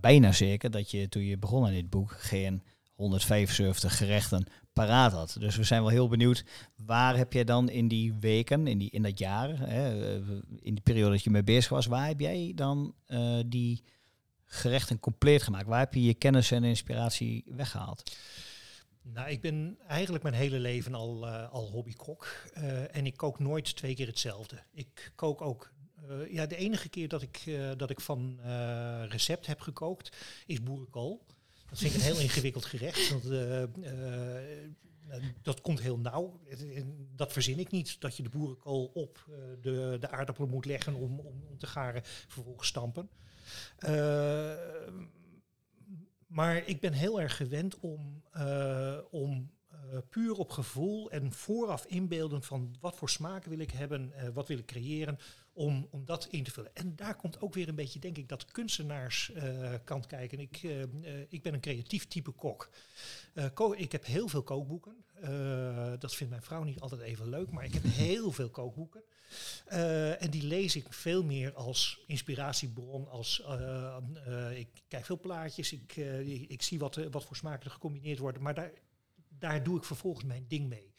[0.00, 2.62] bijna zeker dat je toen je begon aan dit boek geen
[2.94, 5.36] 175 gerechten paraat had.
[5.38, 6.44] Dus we zijn wel heel benieuwd,
[6.76, 10.16] waar heb jij dan in die weken, in, die, in dat jaar, hè,
[10.60, 13.82] in die periode dat je mee bezig was, waar heb jij dan uh, die
[14.44, 15.66] gerechten compleet gemaakt?
[15.66, 18.16] Waar heb je je kennis en inspiratie weggehaald?
[19.12, 22.26] Nou, ik ben eigenlijk mijn hele leven al, uh, al hobbykok.
[22.56, 24.62] Uh, en ik kook nooit twee keer hetzelfde.
[24.72, 25.72] Ik kook ook.
[26.10, 27.42] Uh, ja, de enige keer dat ik,
[27.76, 28.40] dat ik van
[29.08, 31.26] recept heb gekookt is boerenkool.
[31.68, 33.10] Dat vind ik een heel ingewikkeld gerecht.
[33.10, 33.24] Want,
[35.42, 36.40] dat komt heel nauw.
[37.16, 38.00] Dat verzin ik niet.
[38.00, 39.26] Dat je de boerenkool op
[39.60, 43.10] de, de aardappelen moet leggen om, om, om te garen, vervolgens stampen.
[46.26, 51.86] Maar ik ben heel erg gewend om, uh, om uh, puur op gevoel en vooraf
[51.86, 55.18] inbeelden van wat voor smaken wil ik hebben, uh, wat wil ik creëren,
[55.52, 56.74] om, om dat in te vullen.
[56.74, 60.40] En daar komt ook weer een beetje, denk ik, dat kunstenaarskant kijken.
[60.40, 60.62] Ik,
[61.28, 62.70] ik ben een creatief type kok.
[63.76, 65.04] ik heb heel veel kookboeken.
[65.98, 69.02] dat vindt mijn vrouw niet altijd even leuk, maar ik heb heel veel kookboeken.
[69.72, 73.08] Uh, en die lees ik veel meer als inspiratiebron.
[73.08, 73.96] Als, uh,
[74.28, 75.96] uh, ik kijk veel plaatjes, ik,
[76.48, 78.42] ik, zie wat, wat voor smaken er gecombineerd worden.
[78.42, 78.72] Maar daar,
[79.38, 80.92] daar doe ik vervolgens mijn ding mee.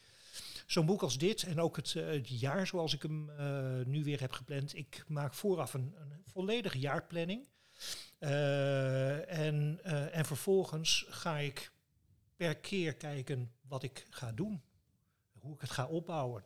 [0.66, 3.32] Zo'n boek als dit en ook het, het jaar zoals ik hem
[3.86, 4.76] nu weer heb gepland.
[4.76, 7.48] Ik maak vooraf een, een volledige jaarplanning.
[8.20, 9.80] en,
[10.12, 11.72] en vervolgens ga ik
[12.36, 14.62] per keer kijken wat ik ga doen.
[15.40, 16.44] Hoe ik het ga opbouwen.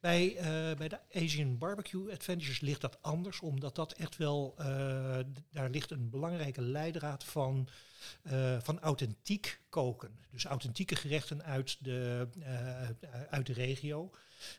[0.00, 4.66] Bij, uh, bij de Asian Barbecue Adventures ligt dat anders, omdat dat echt wel, uh,
[5.50, 7.68] daar ligt een belangrijke leidraad van,
[8.22, 10.18] uh, van authentiek koken.
[10.30, 12.28] Dus authentieke gerechten uit de,
[13.30, 14.10] uit de regio,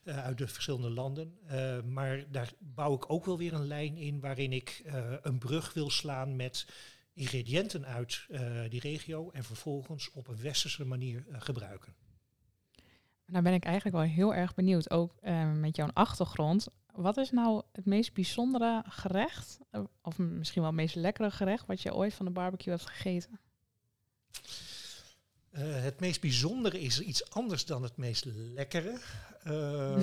[0.03, 1.39] uit de verschillende landen.
[1.85, 4.83] maar daar bouw ik ook wel weer een lijn in waarin ik
[5.21, 6.65] een brug wil slaan met
[7.13, 8.25] ingrediënten uit
[8.69, 12.08] die regio en vervolgens op een westerse manier gebruiken.
[13.29, 16.67] Nou ben ik eigenlijk wel heel erg benieuwd, ook uh, met jouw achtergrond.
[16.91, 19.59] Wat is nou het meest bijzondere gerecht,
[20.01, 23.39] of misschien wel het meest lekkere gerecht, wat je ooit van de barbecue hebt gegeten?
[25.51, 28.99] Eh, het meest bijzondere is iets anders dan het meest lekkere.
[29.43, 30.01] Ehm,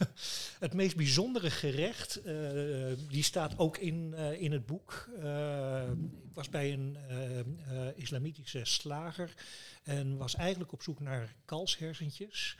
[0.66, 5.08] het meest bijzondere gerecht, eh, die staat ook in, eh, in het boek.
[5.20, 5.90] Eh,
[6.24, 6.96] ik was bij een
[7.96, 9.34] islamitische slager
[9.82, 12.56] en was eigenlijk op zoek naar kalshersentjes.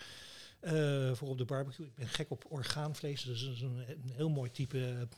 [1.13, 1.87] voor op de barbecue.
[1.87, 3.23] Ik ben gek op orgaanvlees.
[3.23, 5.09] Dus dat is een, een heel mooi type,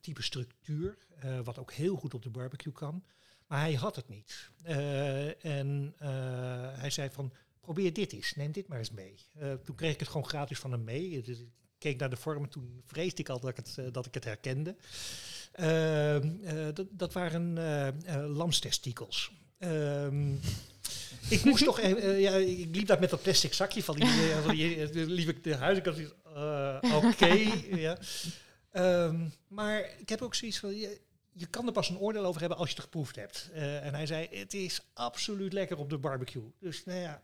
[0.00, 0.96] type structuur.
[1.44, 3.02] wat ook heel goed op de barbecue kan.
[3.50, 4.50] Maar hij had het niet.
[4.62, 6.08] Eh, en eh,
[6.72, 8.34] hij zei van, probeer dit eens.
[8.34, 9.14] Neem dit maar eens mee.
[9.38, 11.22] Eh, toen kreeg ik het gewoon gratis van hem mee.
[11.22, 14.06] Dus ik keek naar de vorm en toen vreesde ik al dat ik het, dat
[14.06, 14.76] ik het herkende.
[15.52, 17.54] Ehm, eh, dat, dat waren
[18.36, 19.32] lamstestikels.
[19.58, 20.34] Ehm,
[21.36, 24.08] ik moest toch even, ja, ik liep daar met dat plastic zakje van die,
[24.42, 25.78] van die liep ik de huis.
[25.78, 26.14] Ik had zoiets,
[27.04, 27.34] oké,
[27.86, 27.98] ja.
[28.70, 30.74] Ehm, maar ik heb ook zoiets van,
[31.32, 33.50] je, kan er pas een oordeel over hebben als je het geproefd hebt.
[33.52, 36.52] Eh, en hij zei, het is absoluut lekker op de barbecue.
[36.58, 37.22] Dus nou ja,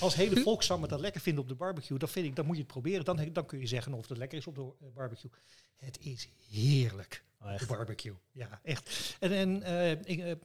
[0.00, 2.62] als hele volksstammen dat lekker vinden op de barbecue, dan vind ik, dan moet je
[2.62, 3.04] het proberen.
[3.04, 5.30] Dan, dan kun je zeggen of het lekker is op de eh, barbecue.
[5.76, 7.24] Het is heerlijk.
[7.44, 9.16] Oh, De barbecue, ja, echt.
[9.20, 10.36] En, en eh, ik,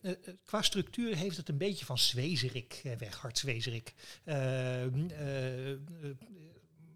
[0.44, 3.94] qua structuur heeft het een beetje van zwezerik weg, hard zwezerik.
[4.24, 5.78] Eh, eh, eh,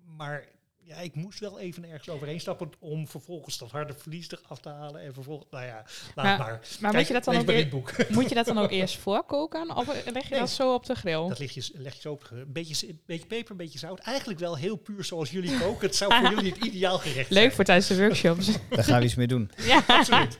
[0.06, 0.47] maar
[0.83, 4.69] ja, ik moest wel even ergens overheen stappen om vervolgens dat harde vlies eraf te
[4.69, 5.01] halen.
[5.01, 5.83] En vervolgens, nou ja,
[6.15, 6.59] laat Maar- maar.
[6.79, 9.75] Maar Kijk, moet je, dat dan ook eer- moet je dat dan ook eerst voorkoken?
[9.75, 10.39] Of leg je Nee.
[10.39, 11.27] dat zo op de grill?
[11.27, 12.29] Dat leg je, leg je zo op.
[12.31, 13.99] Een beetje, een beetje peper, een beetje zout.
[13.99, 15.87] Eigenlijk wel heel puur zoals jullie koken.
[15.87, 17.43] Het zou voor jullie het ideaal gerecht zijn.
[17.43, 18.49] Leuk voor tijdens de workshops.
[18.69, 19.51] Daar gaan we iets mee doen.
[19.57, 19.83] ja.
[19.87, 20.39] Absoluut.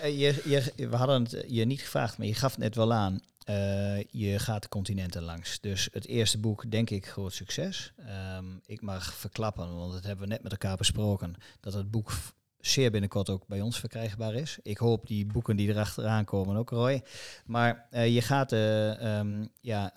[0.00, 2.92] Hey, je, je, we hadden het je niet gevraagd, maar je gaf het net wel
[2.92, 3.20] aan.
[3.46, 5.60] Eh, je gaat de continenten langs.
[5.60, 7.92] Dus het eerste boek, denk ik, groot succes.
[7.96, 12.12] Ehm, ik mag verklappen, want dat hebben we net met elkaar besproken, dat het boek
[12.60, 14.58] zeer binnenkort ook bij ons verkrijgbaar is.
[14.62, 17.02] Ik hoop die boeken die erachteraan komen ook, Roy.
[17.44, 19.92] Maar eh, je gaat eh, ehm, ja,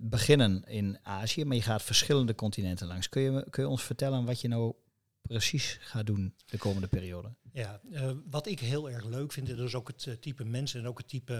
[0.00, 3.08] beginnen in Azië, maar je gaat verschillende continenten langs.
[3.08, 4.74] Kun je, kun je ons vertellen wat je nou
[5.22, 7.34] precies gaat doen de komende periode?
[7.54, 10.80] Ja, eh, wat ik heel erg leuk vind, dat is ook het eh, type mensen
[10.80, 11.34] en ook het type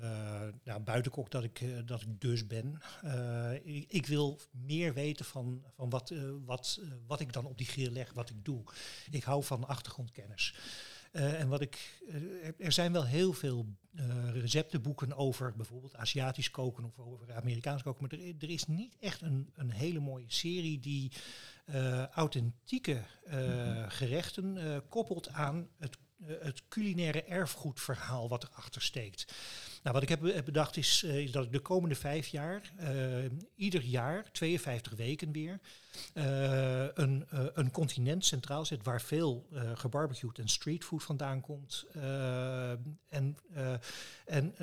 [0.00, 2.80] eh, nou, buitenkok dat ik, dat ik dus ben.
[3.62, 7.90] Ik, ik wil meer weten van, van wat, wat, wat ik dan op die grill
[7.90, 8.62] leg, wat ik doe.
[9.10, 10.54] Ik hou van achtergrondkennis.
[11.12, 12.02] En wat ik,
[12.58, 13.66] er, zijn wel heel veel
[14.32, 19.22] receptenboeken over bijvoorbeeld Aziatisch koken of over Amerikaans koken, maar er, er is niet echt
[19.22, 21.12] een, een hele mooie serie die
[21.72, 29.34] eh, authentieke eh, gerechten eh, koppelt aan het, het culinaire erfgoedverhaal wat erachter steekt.
[29.82, 32.72] Nou, wat ik heb be- bedacht is, is dat ik de komende vijf jaar,
[33.54, 35.60] ieder jaar, 52 weken weer,
[36.94, 41.86] een, een continent centraal zet waar veel gebarbecued en streetfood vandaan komt.
[43.08, 43.36] En
[44.24, 44.54] en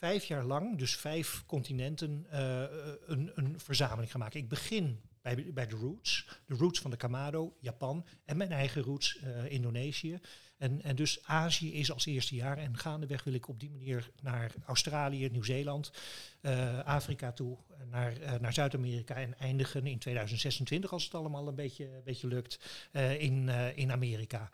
[0.00, 2.62] vijf jaar lang, dus vijf continenten, eh,
[3.06, 4.40] een, een verzameling gaan maken.
[4.40, 8.82] Ik begin bij, bij de roots, de roots van de Kamado, Japan, en mijn eigen
[8.82, 10.20] roots, eh, Indonesië.
[10.60, 12.58] En, en dus Azië is als eerste jaar.
[12.58, 15.92] En gaandeweg wil ik op die manier naar Australië, Nieuw-Zeeland,
[16.40, 17.58] eh, Afrika toe,
[17.90, 22.26] naar, eh, naar Zuid-Amerika en eindigen in 2026, als het allemaal een beetje, een beetje
[22.26, 24.50] lukt, eh, in, eh, in Amerika.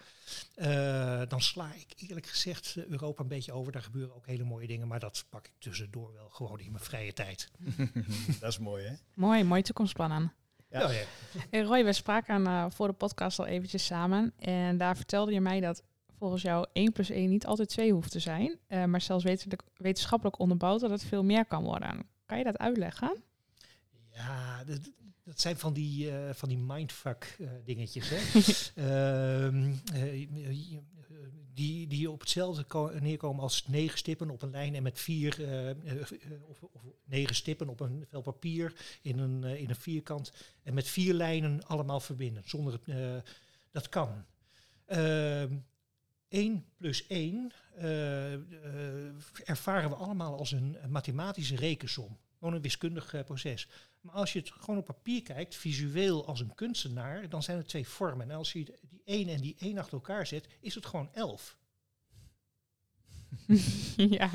[0.54, 3.72] Eh, dan sla ik eerlijk gezegd Europa een beetje over.
[3.72, 6.84] Daar gebeuren ook hele mooie dingen, maar dat pak ik tussendoor wel gewoon in mijn
[6.84, 7.50] vrije tijd.
[8.40, 8.94] dat is mooi, hè?
[9.14, 10.32] Mooi, mooie toekomstplannen.
[10.70, 10.90] Ja.
[10.90, 11.04] Ja,
[11.50, 14.32] Hey Roy, we spraken eh, voor de podcast al eventjes samen.
[14.38, 15.82] En daar vertelde je mij dat
[16.18, 18.58] volgens jou 1 plus 1 niet altijd 2 hoeft te zijn.
[18.66, 22.06] eh, maar zelfs wetenschappelijk, wetenschappelijk onderbouwd dat het veel meer kan worden.
[22.26, 23.22] Kan je dat uitleggen?
[24.12, 24.80] Ja, dat,
[25.24, 28.08] dat zijn van die, eh, van die mindfuck eh, dingetjes.
[28.10, 28.16] Hè?
[29.46, 30.28] Ehm, eh,
[31.56, 35.44] die, die op hetzelfde ko- neerkomen als negen stippen op een lijn en met vier
[35.44, 35.76] eh, eh,
[36.48, 40.74] of, of negen stippen op een vel papier in een, eh, in een vierkant en
[40.74, 42.42] met vier lijnen allemaal verbinden.
[42.46, 43.24] Zonder het,
[43.70, 44.24] dat kan.
[44.86, 45.54] Ehm
[46.28, 48.40] 1 plus 1 eh, eh,
[49.44, 52.18] ervaren we allemaal als een, mathematische rekensom.
[52.38, 53.68] Gewoon een wiskundig proces.
[54.06, 57.68] Maar als je het gewoon op papier kijkt, visueel als een kunstenaar, dan zijn het
[57.68, 58.30] twee vormen.
[58.30, 61.56] En als je die 1 en die 1 achter elkaar zet, is het gewoon 11.
[63.96, 64.30] ja.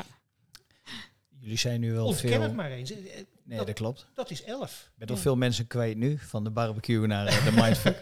[1.40, 2.42] Jullie zijn nu wel Ontken veel...
[2.42, 2.92] het maar eens.
[2.92, 4.08] Eh, eh, Nee, dat- dat klopt.
[4.14, 4.82] Dat is 11.
[4.92, 8.02] Ik ben toch veel mensen kwijt nu, van de barbecue naar eh, de mindfuck.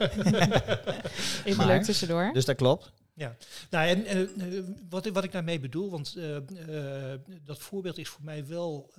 [1.45, 2.29] Even Maar- leuk tussendoor.
[2.33, 2.91] dus dat klopt.
[3.69, 8.23] Nou, en eh, wat, wat ik daarmee bedoel, want eh, eh, dat voorbeeld is voor
[8.23, 8.93] mij wel,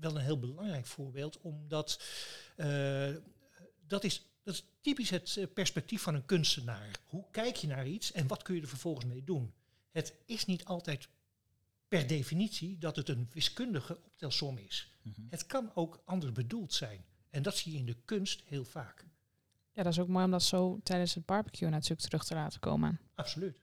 [0.00, 2.02] wel een heel belangrijk voorbeeld, omdat
[3.86, 6.90] dat, is, dat is typisch het perspectief van een kunstenaar.
[7.06, 9.52] Hoe kijk je naar iets en wat kun je er vervolgens mee doen?
[9.90, 11.08] Het is niet altijd
[11.88, 14.90] per definitie dat het een wiskundige optelsom is.
[15.02, 15.20] Mhm.
[15.30, 17.04] Het kan ook anders bedoeld zijn.
[17.30, 19.04] En dat zie je in de kunst heel vaak.
[19.78, 22.60] Ja, dat is ook mooi om dat zo tijdens het barbecue natuurlijk terug te laten
[22.60, 23.00] komen.
[23.14, 23.60] Absoluut.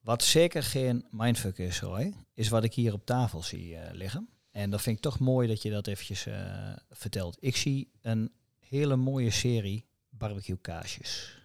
[0.00, 4.28] Wat zeker geen mindfuck is, Roy, is wat ik hier op tafel zie eh, liggen.
[4.50, 7.36] En dat vind ik toch mooi dat je dat eventjes eh, vertelt.
[7.40, 11.38] Ik zie een hele mooie serie barbecue kaasjes.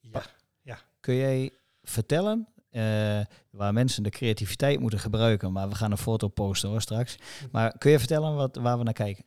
[0.00, 5.52] Ja, Kun jij vertellen eh, waar mensen de creativiteit moeten gebruiken?
[5.52, 7.16] Maar we gaan een foto posten hoor straks.
[7.50, 9.24] Maar kun je vertellen wat, waar we naar kijken?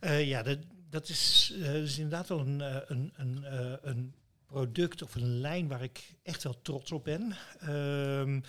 [0.00, 0.58] Eh, ja dat,
[0.90, 4.14] dat, is, eh, is inderdaad wel een, eh, een, een, eh, een
[4.46, 7.36] product of een lijn waar ik echt wel trots op ben.
[7.60, 8.40] Ehm,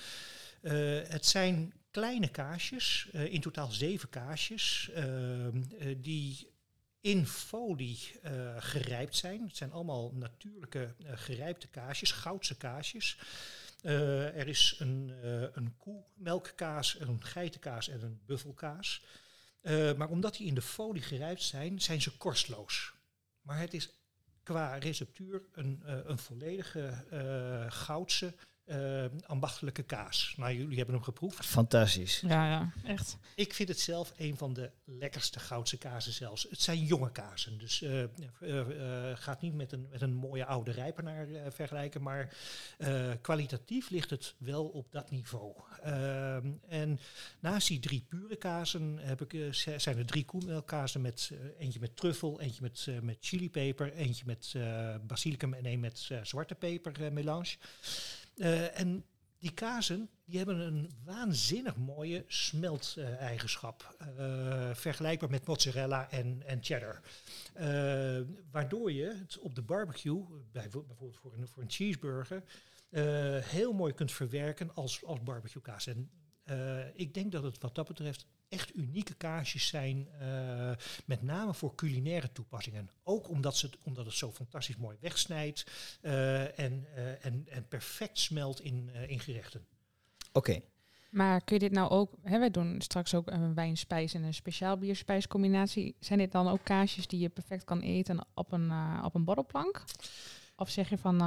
[0.61, 6.49] eh, het zijn kleine kaasjes, in totaal zeven kaasjes, ehm, eh, die
[7.01, 7.99] in folie
[8.57, 9.43] gerijpt zijn.
[9.47, 13.17] Het zijn allemaal natuurlijke gerijpte kaasjes, goudse kaasjes.
[13.81, 15.13] Er is een,
[15.53, 19.01] een koemelkkaas, een geitenkaas en een buffelkaas.
[19.61, 22.93] Eh, maar omdat die in de folie gerijpt zijn, zijn ze korstloos.
[23.41, 23.89] Maar het is
[24.43, 28.33] qua receptuur een, eh, een volledige eh, goudse
[28.71, 30.33] eh, ambachtelijke kaas.
[30.37, 31.45] Nou, jullie hebben hem geproefd.
[31.45, 32.19] Fantastisch.
[32.19, 33.17] Ja, ja, echt.
[33.35, 36.47] Ik vind het zelf een van de lekkerste goudse kazen zelfs.
[36.49, 40.45] Het zijn jonge kazen, dus eh, eh, eh, gaat niet met een, met een mooie
[40.45, 42.33] oude rijpenaar vergelijken, maar
[42.77, 45.53] eh, kwalitatief ligt het wel op dat niveau.
[45.83, 46.99] Ehm, en
[47.39, 52.41] naast die drie pure kazen heb ik, zijn er drie koemelkazen met eentje met truffel,
[52.41, 57.13] eentje met, eh, met chilipeper, eentje met eh, basilicum en een met eh, zwarte peper
[57.13, 57.55] melange.
[58.37, 59.05] Eh, en
[59.37, 63.95] die kazen die hebben een waanzinnig mooie smelteigenschap.
[64.17, 67.01] eh vergelijkbaar met mozzarella en, en cheddar.
[67.53, 72.43] Eh, waardoor je het op de barbecue, bijvo- bijvoorbeeld voor een, voor een cheeseburger,
[73.43, 75.87] heel mooi kunt verwerken als, als barbecue kaas.
[75.87, 76.09] En
[76.93, 80.71] ik denk dat het wat dat betreft echt unieke kaasjes zijn, eh,
[81.05, 82.89] met name voor culinaire toepassingen.
[83.03, 85.65] Ook omdat, ze het, omdat het zo fantastisch mooi wegsnijdt
[86.01, 89.65] eh, en, eh, en, en perfect smelt in, eh, in gerechten.
[90.31, 90.61] Oké.
[91.09, 94.33] Maar kun je dit nou ook, hè, wij doen straks ook een wijnspijs en een
[94.33, 95.95] speciaal bierspijscombinatie.
[95.99, 98.71] Zijn dit dan ook kaasjes die je perfect kan eten op een,
[99.03, 99.83] op een borrelplank?
[100.55, 101.17] Of zeg je van,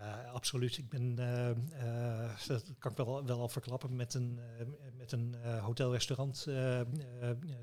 [0.00, 0.76] Ja, absoluut.
[0.78, 5.12] Ik ben, eh, eh, dat kan ik wel, wel al verklappen, met een, eh, met
[5.12, 6.86] een eh, hotelrestaurant eh, eh,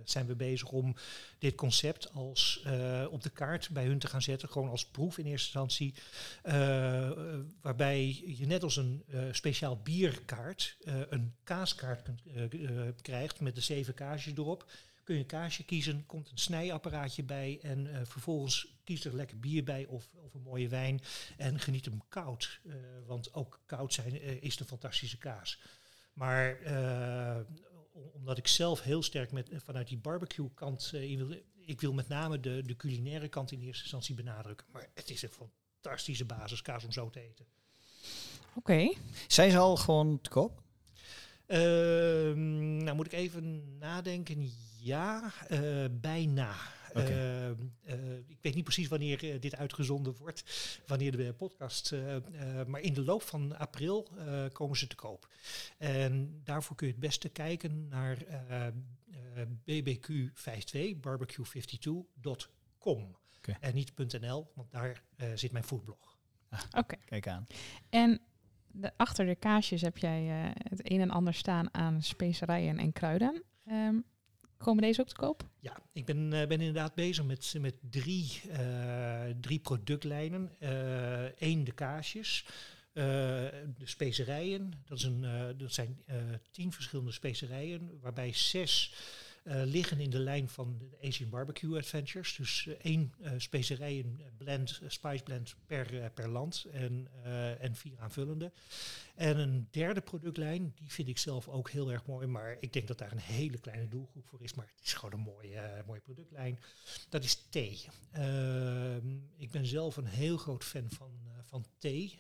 [0.03, 0.95] zijn we bezig om
[1.39, 4.49] dit concept als eh, op de kaart bij hun te gaan zetten.
[4.49, 5.93] Gewoon als proef in eerste instantie.
[6.43, 12.43] eh, eh, waarbij je net als een eh, speciaal bierkaart eh, een kaaskaart kunt, eh,
[12.87, 14.65] eh, krijgt met de zeven kaasjes erop.
[15.07, 19.39] Kun je een kaasje kiezen, komt een snijapparaatje bij en eh, vervolgens kies er lekker
[19.39, 21.01] bier bij of, of een mooie wijn.
[21.37, 22.59] En geniet hem koud.
[22.67, 22.73] eh,
[23.05, 25.59] want ook koud zijn eh, is een fantastische kaas.
[26.13, 27.37] Maar eh,
[27.91, 31.37] om- omdat ik zelf heel sterk met, vanuit die barbecue kant eh, in wil.
[31.55, 34.67] Ik wil met name de, de culinaire kant in eerste instantie benadrukken.
[34.71, 35.29] Maar het is een
[35.81, 37.45] fantastische basiskaas om zo te eten.
[38.55, 38.93] oké.
[39.27, 40.61] Zijn ze al gewoon te koop?
[41.47, 44.49] Ehm, nou moet ik even nadenken.
[44.79, 46.53] Ja, eh, bijna.
[46.93, 50.43] Ehm, eh, ik weet niet precies wanneer eh, dit uitgezonden wordt,
[50.87, 51.91] wanneer de podcast.
[51.91, 52.21] eh, eh,
[52.67, 55.27] maar in de loop van april eh, komen ze te koop.
[55.77, 58.73] En daarvoor kun je het beste kijken naar eh, eh,
[59.65, 63.15] bbq52, barbecue52.com.
[63.37, 63.57] Oké.
[63.59, 66.17] En niet .nl, want daar eh, zit mijn foodblog.
[66.77, 66.95] Oké.
[67.05, 67.45] Kijk aan.
[67.89, 68.21] En
[68.71, 72.91] de, achter de kaasjes heb jij eh, het een en ander staan aan specerijen en
[72.91, 73.43] kruiden.
[73.65, 73.95] Ehm,
[74.57, 75.49] komen deze ook te koop?
[75.59, 80.51] Ja, ik ben, eh, ben inderdaad bezig met, met drie, eh, drie productlijnen.
[81.37, 82.45] Eén de kaasjes,
[82.93, 84.73] de specerijen.
[84.85, 85.25] Dat, is een,
[85.57, 86.03] dat zijn
[86.51, 88.93] tien verschillende specerijen, waarbij zes
[89.49, 92.35] liggen in de lijn van de Asian Barbecue Adventures.
[92.35, 97.63] Dus eh, één eh specerijen blend, eh, spice blend per, eh, per land en, eh,
[97.63, 98.51] en vier aanvullende.
[99.15, 102.27] En een derde productlijn, die vind ik zelf ook heel erg mooi.
[102.27, 104.53] Maar ik denk dat daar een hele kleine doelgroep voor is.
[104.53, 106.59] Maar het is gewoon een mooie, eh, mooie productlijn.
[107.09, 107.85] Dat is thee.
[108.11, 112.19] Ehm, ik ben zelf een heel groot fan van, eh, van thee.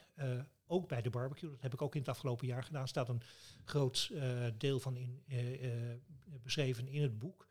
[0.67, 1.49] Ook bij de barbecue.
[1.49, 2.87] Dat heb ik ook in het afgelopen jaar gedaan.
[2.87, 3.21] staat een
[3.63, 5.97] groot eh, deel van in, eh, eh,
[6.43, 7.46] beschreven in het boek.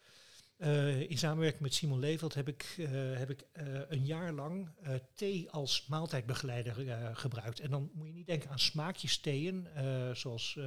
[0.56, 4.68] Eh, in samenwerking met Simon Leveld heb ik, eh, heb ik eh, een jaar lang
[5.14, 6.74] thee als maaltijdbegeleider
[7.16, 7.60] gebruikt.
[7.60, 9.68] En dan moet je niet denken aan smaakjes theeën,
[10.12, 10.58] zoals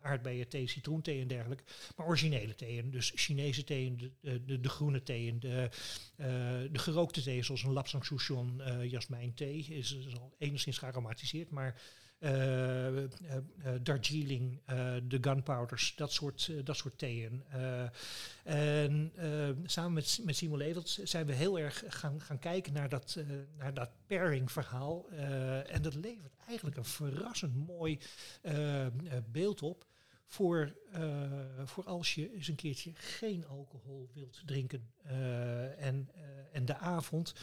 [0.00, 1.64] aardbeien thee, citroenthee en dergelijke,
[1.96, 2.90] maar originele theeën.
[2.90, 5.70] Dus Chinese theeën, de, groene theeën, de,
[6.72, 11.50] de gerookte thee, zoals een Lapsang Souchong, eh jasmijn thee, is, is al enigszins gearomatiseerd,
[11.50, 11.80] maar
[13.82, 17.42] Darjeeling, eh, de gunpowders, dat soort, eh, dat soort theeën.
[17.48, 17.82] Eh,
[18.44, 22.88] en eh, samen met, met Simon Levels zijn we heel erg gaan, gaan kijken naar
[22.88, 23.26] dat, eh,
[23.58, 25.06] naar dat pairing verhaal.
[25.10, 27.98] Eh, en dat levert eigenlijk een verrassend mooi
[28.42, 28.92] eh, eh,
[29.30, 29.86] beeld op
[30.26, 31.30] voor, eh,
[31.64, 34.90] voor als je eens een keertje geen alcohol wilt drinken.
[35.02, 37.34] eh, en, eh, en de avond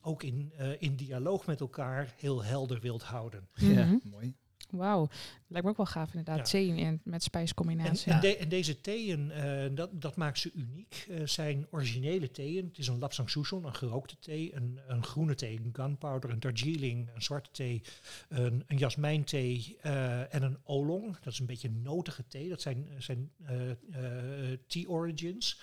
[0.00, 3.48] ook in, eh, in dialoog met elkaar heel helder wilt houden.
[3.54, 3.96] Ja, Mhm.
[4.02, 4.34] mooi.
[4.70, 5.08] Wauw,
[5.52, 6.36] lijkt me ook wel gaaf inderdaad.
[6.36, 6.42] Ja.
[6.44, 8.12] Thee in, met spijscombinatie.
[8.12, 12.64] en, de- en deze theeën, eh, dat, dat maakt ze uniek, eh, zijn originele theeën.
[12.66, 16.40] Het is een Lapsang Souchong, een gerookte thee, een, een groene thee, een gunpowder, een
[16.40, 17.82] Darjeeling, een zwarte thee,
[18.28, 21.18] een, een jasmijnthee eh, en een oolong.
[21.18, 22.48] Dat is een beetje notige thee.
[22.48, 25.62] Dat zijn, zijn eh, eh, tea origins.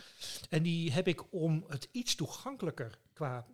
[0.49, 3.45] En die heb ik om het iets toegankelijker qua,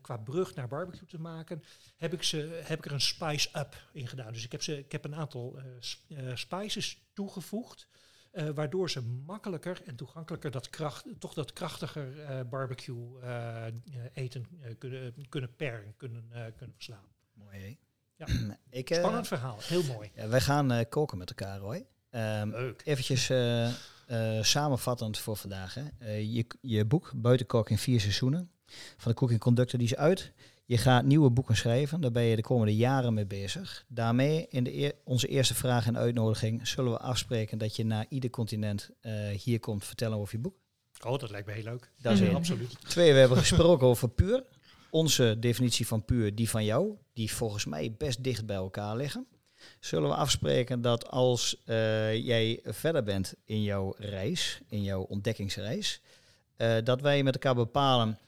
[0.00, 1.62] qua brug naar barbecue te maken,
[1.96, 4.32] heb ik, ze, heb ik er een spice up in gedaan.
[4.32, 7.88] Dus ik heb, ze, ik heb een aantal eh, eh, spices toegevoegd.
[8.30, 13.20] eh, waardoor ze makkelijker en toegankelijker dat kracht, toch dat krachtiger barbecue
[14.12, 14.46] eten
[14.78, 16.24] kunnen, kunnen pairen, kunnen,
[16.56, 17.08] kunnen verslaan.
[17.34, 17.76] Mooi, hè?
[18.16, 18.26] Ja.
[18.80, 20.10] Ik, Spannend verhaal, heel mooi.
[20.14, 21.82] ja, wij gaan koken met elkaar, hoor.
[22.10, 22.82] Ehm, Leuk.
[22.84, 23.30] Eventjes
[24.40, 25.74] samenvattend voor vandaag.
[25.74, 26.14] Hè.
[26.14, 28.50] Je, je boek, Buitenkok in vier seizoenen,
[28.96, 30.32] van de Cooking Conductor, die is uit.
[30.68, 33.84] Je gaat nieuwe boeken schrijven, daar ben je de komende jaren mee bezig.
[33.88, 38.06] Daarmee, in de eer- onze eerste vraag en uitnodiging, zullen we afspreken dat je naar
[38.08, 40.56] ieder continent eh, hier komt vertellen over je boek.
[41.04, 41.90] Oh, dat lijkt me heel leuk.
[42.02, 42.34] Dat is één.
[42.34, 42.88] Absoluut.
[42.88, 44.44] Twee, we hebben gesproken over puur.
[44.90, 49.26] Onze definitie van puur, die van jou, die volgens mij best dicht bij elkaar liggen.
[49.80, 56.00] Zullen we afspreken dat als eh, jij verder bent in jouw reis, in jouw ontdekkingsreis,
[56.56, 58.18] eh, dat wij met elkaar bepalen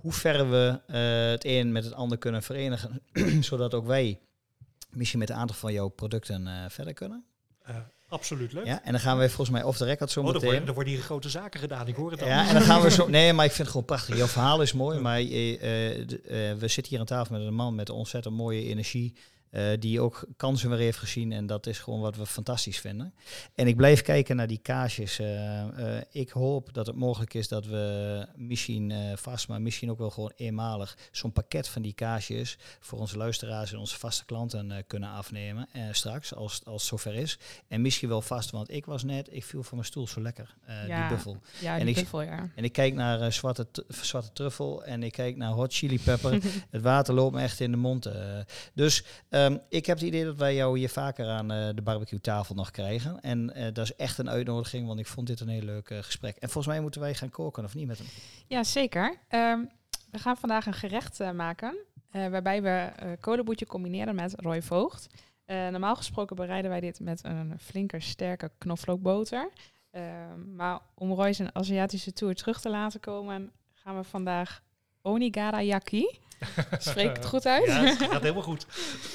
[0.00, 3.02] hoe ver we eh, het een met het ander kunnen verenigen,
[3.40, 4.20] zodat ook wij
[4.90, 7.24] misschien met een aantal van jouw producten eh, verder kunnen.
[7.62, 7.76] Eh,
[8.08, 8.66] absoluut leuk.
[8.66, 10.48] Ja, en dan gaan we volgens mij off the record zo Oh, er, meteen.
[10.48, 12.28] worden, er worden hier grote zaken gedaan, ik hoor het al.
[12.28, 13.08] Ja, en dan gaan we zo.
[13.18, 14.16] Nee, maar ik vind het gewoon prachtig.
[14.16, 18.34] Jouw verhaal is mooi, maar we zitten hier aan tafel met een man met ontzettend
[18.34, 19.14] mooie energie.
[19.50, 21.32] Eh, die ook kansen weer heeft gezien.
[21.32, 23.14] En dat is gewoon wat we fantastisch vinden.
[23.54, 25.18] En ik blijf kijken naar die kaasjes.
[25.18, 29.98] eh, eh, ik hoop dat het mogelijk is dat we misschien vast, maar misschien ook
[29.98, 34.84] wel gewoon eenmalig zo'n pakket van die kaasjes voor onze luisteraars en onze vaste klanten
[34.86, 35.68] kunnen afnemen.
[35.92, 37.38] straks, als, als het zover is.
[37.68, 40.54] En misschien wel vast, want ik was net, ik viel van mijn stoel zo lekker,
[40.86, 41.00] Ja.
[41.08, 41.36] die buffel.
[41.60, 42.50] ja, en die ik- buffel, ja.
[42.54, 46.32] En ik kijk naar zwarte, zwarte truffel en ik kijk naar hot chili pepper.
[46.70, 48.08] het water loopt me echt in de mond.
[48.74, 49.04] Dus
[49.44, 52.54] ehm, ik heb het idee dat wij jou hier vaker aan eh, de barbecue tafel
[52.54, 53.20] nog krijgen.
[53.20, 55.98] En eh, dat is echt een uitnodiging, want ik vond dit een heel leuk eh,
[55.98, 56.36] gesprek.
[56.36, 58.06] En volgens mij moeten wij gaan koken, of niet met hem?
[58.46, 59.16] Ja, zeker.
[59.28, 59.64] Ehm,
[60.10, 61.76] we gaan vandaag een gerecht maken.
[62.10, 65.06] waarbij we kolenboetje combineren met Roy Voogd.
[65.46, 69.50] Normaal gesproken bereiden wij dit met een flinke, sterke knoflookboter.
[69.90, 74.62] Ehm, maar om Roy zijn Aziatische tour terug te laten komen, gaan we vandaag
[75.02, 76.18] onigara yaki.
[76.78, 77.66] Spreek ik het goed uit?
[77.66, 78.66] Ja, het gaat helemaal goed.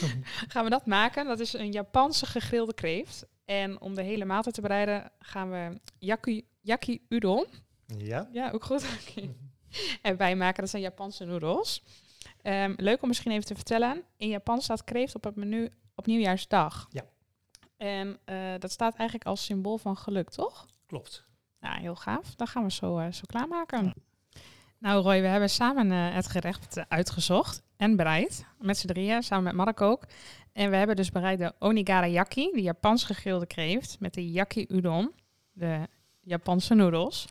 [0.51, 1.25] gaan we dat maken.
[1.25, 3.25] Dat is een Japanse gegrilde kreeft.
[3.45, 7.45] En om de hele maaltijd te bereiden gaan we yaki, yaki udon.
[7.97, 8.29] Ja.
[8.31, 8.85] Ja, ook goed.
[10.01, 11.83] En wij maken, dat zijn Japanse noedels.
[12.41, 14.03] Ehm, leuk om misschien even te vertellen.
[14.17, 16.87] In Japan staat kreeft op het menu op nieuwjaarsdag.
[16.89, 17.05] Ja.
[17.77, 20.67] En eh, dat staat eigenlijk als symbool van geluk, toch?
[20.85, 21.25] Klopt.
[21.59, 22.35] Nou, heel gaaf.
[22.35, 23.93] Dan gaan we zo, eh, zo klaarmaken.
[24.83, 28.45] Nou Roy, we hebben samen eh, het gerecht eh, uitgezocht en bereid.
[28.59, 30.03] Met z'n drieën, samen met Mark ook.
[30.53, 34.65] En we hebben dus bereid de onigara yaki, de Japans gegrilde kreeft, met de yaki
[34.69, 35.11] udon,
[35.51, 35.87] de
[36.21, 37.27] Japanse noedels.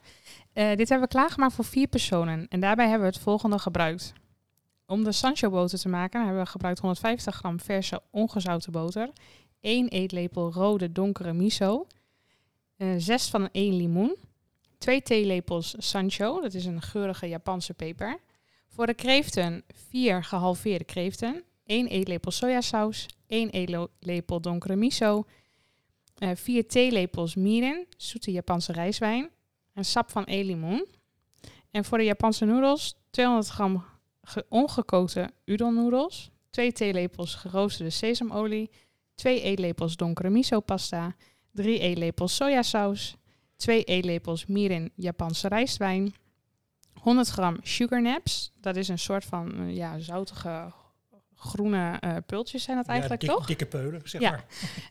[0.52, 4.12] Eh, dit hebben we klaargemaakt voor vier personen en daarbij hebben we het volgende gebruikt.
[4.86, 9.10] Om de sancho boter te maken hebben we gebruikt 150 gram verse ongezouten boter,
[9.60, 11.86] 1 eetlepel rode donkere miso,
[12.76, 14.16] eh, zes van één limoen,
[14.82, 18.18] 2 theelepels sancho, dat is een geurige Japanse peper.
[18.68, 25.24] Voor de kreeften 4 gehalveerde kreeften, 1 eetlepel sojasaus, 1 eetlepel donkere miso,
[26.34, 29.30] 4 theelepels mirin, zoete Japanse rijstwijn,
[29.74, 30.86] een sap van één limoen.
[31.70, 33.84] En voor de Japanse noedels 200 gram
[34.22, 38.70] ge- ongekookte udon noedels, 2 theelepels geroosterde sesamolie,
[39.14, 41.14] 2 eetlepels donkere miso pasta,
[41.52, 43.16] 3 eetlepels sojasaus,
[43.62, 46.14] 2 eetlepels mirin Japanse rijstwijn,
[46.92, 50.72] 100 gram sugar naps, dat is een soort van eh, ja, zoutige
[51.34, 53.46] groene eh, pultjes zijn dat eigenlijk, ja, dik- toch?
[53.46, 54.30] Dikke peulen, zeg Ja.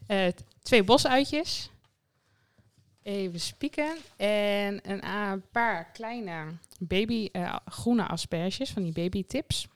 [0.07, 0.31] maar.
[0.33, 1.69] T- twee bosuitjes.
[3.03, 3.95] Even spieken.
[4.17, 6.43] En een paar kleine
[6.79, 7.29] baby
[7.65, 9.67] groene asperges van die baby tips.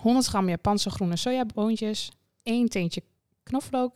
[0.00, 2.10] 100 gram Japanse groene sojaboontjes.
[2.42, 3.02] 1 teentje
[3.42, 3.94] knoflook,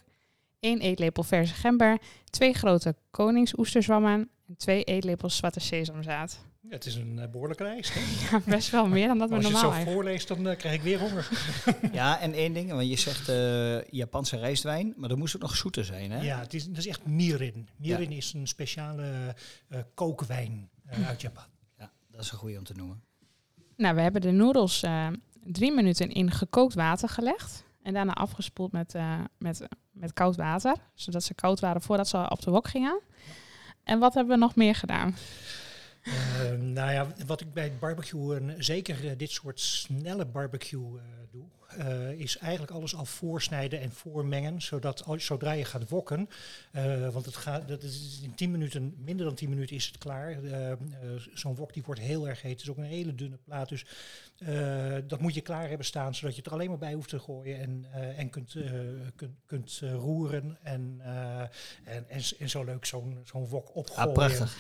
[0.65, 1.99] 1 eetlepel verse gember,
[2.31, 6.45] 2 grote koningsoesterzwammen en 2 eetlepels zwarte sesamzaad.
[6.61, 7.93] Ja, het is een eh, behoorlijke lijst.
[8.31, 10.57] Ja, best wel meer dan dat we Als je het normaal zo voorleest, dan eh,
[10.57, 11.29] krijg ik weer honger.
[11.93, 15.57] Ja, en één ding, want je zegt eh, Japanse rijstwijn, maar er moest ook nog
[15.57, 16.23] zoeter zijn, hè?
[16.23, 17.69] Ja, het is, dat is echt mirin.
[17.77, 19.35] Mirin is een speciale
[19.69, 20.71] eh, kookwijn
[21.07, 21.45] uit Japan.
[21.79, 23.03] Ja, dat is een goede om te noemen.
[23.77, 25.07] Nou, we hebben de noedels eh,
[25.45, 27.65] drie minuten in gekookt water gelegd.
[27.85, 30.77] En daarna afgespoeld met, eh, met, met koud water.
[30.95, 33.01] Zodat ze koud waren voordat ze op de wok gingen.
[33.83, 35.15] En wat hebben we nog meer gedaan?
[36.05, 40.99] Eh, nou ja, wat ik bij het barbecue, en zeker eh, dit soort snelle barbecue
[40.99, 45.89] eh, doe, eh, is eigenlijk alles al voorsnijden en voormengen, zodat als, zodra je gaat
[45.89, 46.29] wokken,
[46.71, 49.99] eh, want het gaat, dat is in 10 minuten, minder dan 10 minuten is het
[49.99, 50.43] klaar.
[50.43, 50.73] Eh,
[51.35, 53.87] Zo'n wok die wordt heel erg heet, het is ook een hele dunne plaat, dus
[55.07, 57.19] dat moet je klaar hebben staan, zodat je het er alleen maar bij hoeft te
[57.19, 57.87] gooien en,
[58.17, 58.57] en kunt,
[59.17, 61.01] kunt, kunt roeren en,
[61.85, 64.09] en, en, en zo leuk zo'n zo'n wok opgooien.
[64.09, 64.57] Ah, prachtig.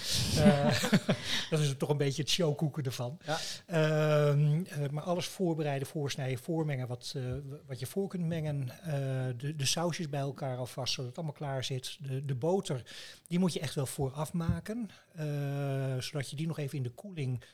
[1.50, 3.18] Dat is toch een beetje het showkoeken ervan.
[3.24, 3.38] Ja.
[3.66, 8.68] Ehm, eh, maar alles voorbereiden, voorsnijden, voormengen wat, eh, wat je voor kunt mengen.
[8.82, 11.98] Eh, de, de sausjes bij elkaar alvast, zodat het allemaal klaar zit.
[12.00, 12.82] De, de boter,
[13.26, 14.90] die moet je echt wel vooraf maken.
[15.12, 17.44] eh, zodat je die nog even in de koeling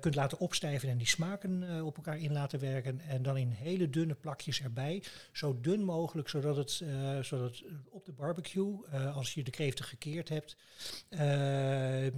[0.00, 3.00] kunt laten opstijven en die smaken op elkaar in laten werken.
[3.00, 5.02] En dan in hele dunne plakjes erbij.
[5.32, 6.70] Zo dun mogelijk, zodat het,
[7.20, 10.56] zodat op de barbecue, als je de kreeften gekeerd hebt,
[11.08, 12.12] er,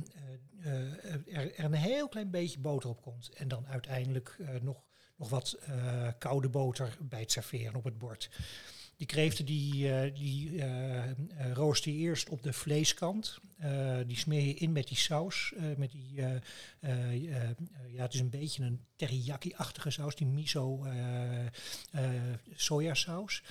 [1.57, 3.31] een heel klein beetje boter op komt.
[3.35, 4.83] En dan uiteindelijk nog,
[5.17, 8.31] nog wat eh, koude boter bij het serveren op het bord.
[8.97, 10.63] Die kreeften die, eh, die
[11.53, 13.39] rooster je eerst op de vleeskant.
[14.07, 15.53] Die smeer je in met die saus.
[15.77, 16.15] met die,
[17.91, 20.15] ja, het is een beetje een teriyaki-achtige saus.
[20.15, 20.87] Die miso
[22.55, 23.43] sojasaus.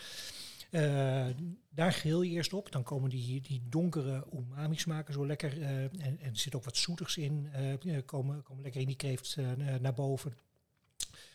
[1.70, 2.72] Daar grill je eerst op.
[2.72, 5.62] Dan komen die, die donkere umami smaken zo lekker.
[5.62, 7.50] en, en er zit ook wat zoetigs in.
[7.54, 9.38] eh, komen, komen lekker in die kreeft
[9.80, 10.38] naar boven.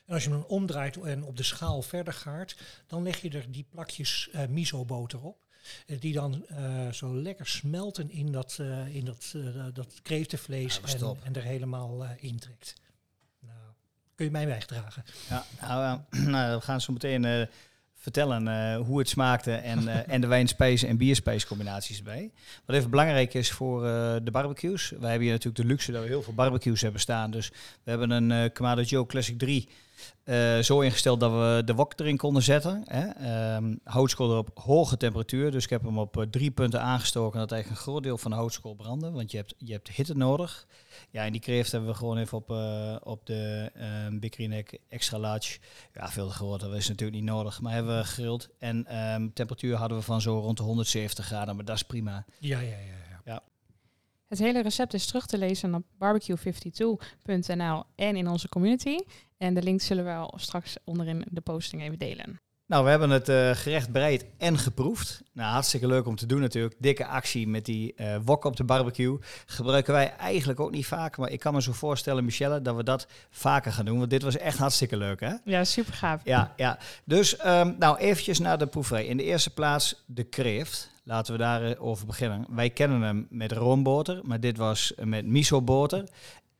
[0.09, 2.56] En als je hem dan omdraait en op de schaal verder gaart,
[2.86, 5.36] dan leg je er die plakjes eh miso-boter op.
[5.86, 9.34] eh, die dan eh, zo lekker smelten in dat, eh, in dat,
[9.72, 12.74] dat kreeftenvlees Ja, en, en er helemaal intrekt.
[13.40, 13.59] Nou,
[14.14, 15.04] kun je mij wegdragen?
[15.28, 16.00] Ja, nou,
[16.30, 17.48] nou, we gaan zo meteen
[17.94, 22.30] vertellen hoe het smaakte en, en de wijnspijs en bierspijs combinaties erbij.
[22.64, 23.82] Wat even belangrijk is voor
[24.24, 24.90] de barbecues.
[24.90, 27.30] Wij hebben hier natuurlijk de luxe dat we heel veel barbecues hebben staan.
[27.30, 27.48] Dus
[27.82, 29.68] we hebben een Kamado Joe Classic 3
[30.24, 32.82] eh, zo ingesteld dat we de wok erin konden zetten.
[32.86, 33.09] Hè.
[33.09, 35.51] Ehm, houtskool erop hoge temperatuur.
[35.51, 37.38] Dus ik heb hem op eh, drie punten aangestoken.
[37.38, 39.11] Dat eigenlijk een groot deel van de houtskool brandde.
[39.11, 40.66] Want je hebt, je hebt hitte nodig.
[41.11, 43.70] Ja, en die kreeft hebben we gewoon even op, eh, op de
[44.11, 45.59] um, extra large.
[45.94, 47.61] Ja, veel te groot, dat is natuurlijk niet nodig.
[47.61, 48.49] Maar hebben we gegrild.
[48.59, 51.57] En ehm, temperatuur hadden we van zo rond de 170 graden.
[51.57, 52.24] Maar dat is prima.
[52.38, 53.07] Ja, ja, ja.
[54.29, 58.99] Het hele recept is terug te lezen op barbecue52.nl en in onze community.
[59.37, 62.41] En de link zullen we al straks onderin de posting even delen.
[62.69, 65.23] Nou, we hebben het eh, gerecht bereid en geproefd.
[65.33, 66.75] Nou, hartstikke leuk om te doen natuurlijk.
[66.79, 69.19] Dikke actie met die eh wok op de barbecue.
[69.47, 71.16] Gebruiken wij eigenlijk ook niet vaak.
[71.16, 73.99] Maar ik kan me zo voorstellen, Michelle, dat we dat vaker gaan doen.
[73.99, 75.33] Want dit was echt hartstikke leuk, hè?
[75.45, 76.21] Ja, super gaaf.
[76.25, 76.79] Ja, ja.
[77.05, 79.07] Dus ehm, nou eventjes naar de proeverij.
[79.07, 80.91] In de eerste plaats de kreeft.
[81.05, 82.47] Laten we daarover beginnen.
[82.49, 86.05] Wij kennen hem met roomboter, maar dit was met miso-boter.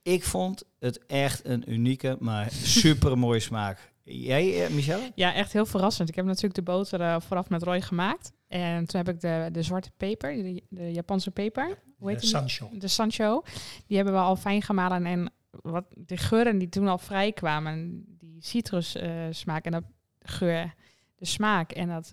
[0.03, 3.93] Ik vond het echt een unieke, maar super mooie smaak.
[4.09, 5.13] Jij, eh, Michelle?
[5.15, 6.09] Ja, echt heel verrassend.
[6.09, 8.33] Ik heb natuurlijk de boter eh, vooraf met Roy gemaakt.
[8.49, 12.29] En toen heb ik de, de zwarte peper, de, de Japanse peper, hoe heet die?
[12.29, 12.69] Sancho.
[12.73, 13.43] De Sancho.
[13.87, 15.07] Die hebben we al fijn gemalen.
[15.07, 19.85] En wat de geuren die toen al vrij kwamen, die citrus eh, smaak en dat
[20.21, 20.75] geur,
[21.17, 22.13] de smaak en, dat,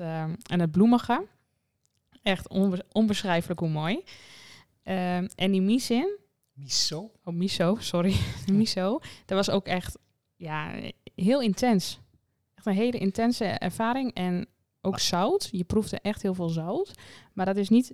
[0.49, 1.25] en het bloemige.
[2.23, 4.03] Echt onbe- onbeschrijfelijk hoe mooi.
[4.83, 6.17] Ehm, en die misin,
[6.53, 7.11] Miso.
[7.23, 8.15] oh miso, sorry,
[8.51, 9.97] miso, dat was ook echt
[10.35, 10.71] ja,
[11.15, 11.99] heel intens.
[12.55, 14.47] Echt een hele intense ervaring en
[14.81, 15.47] ook zout.
[15.51, 16.91] Je proefde echt heel veel zout,
[17.33, 17.93] maar dat is niet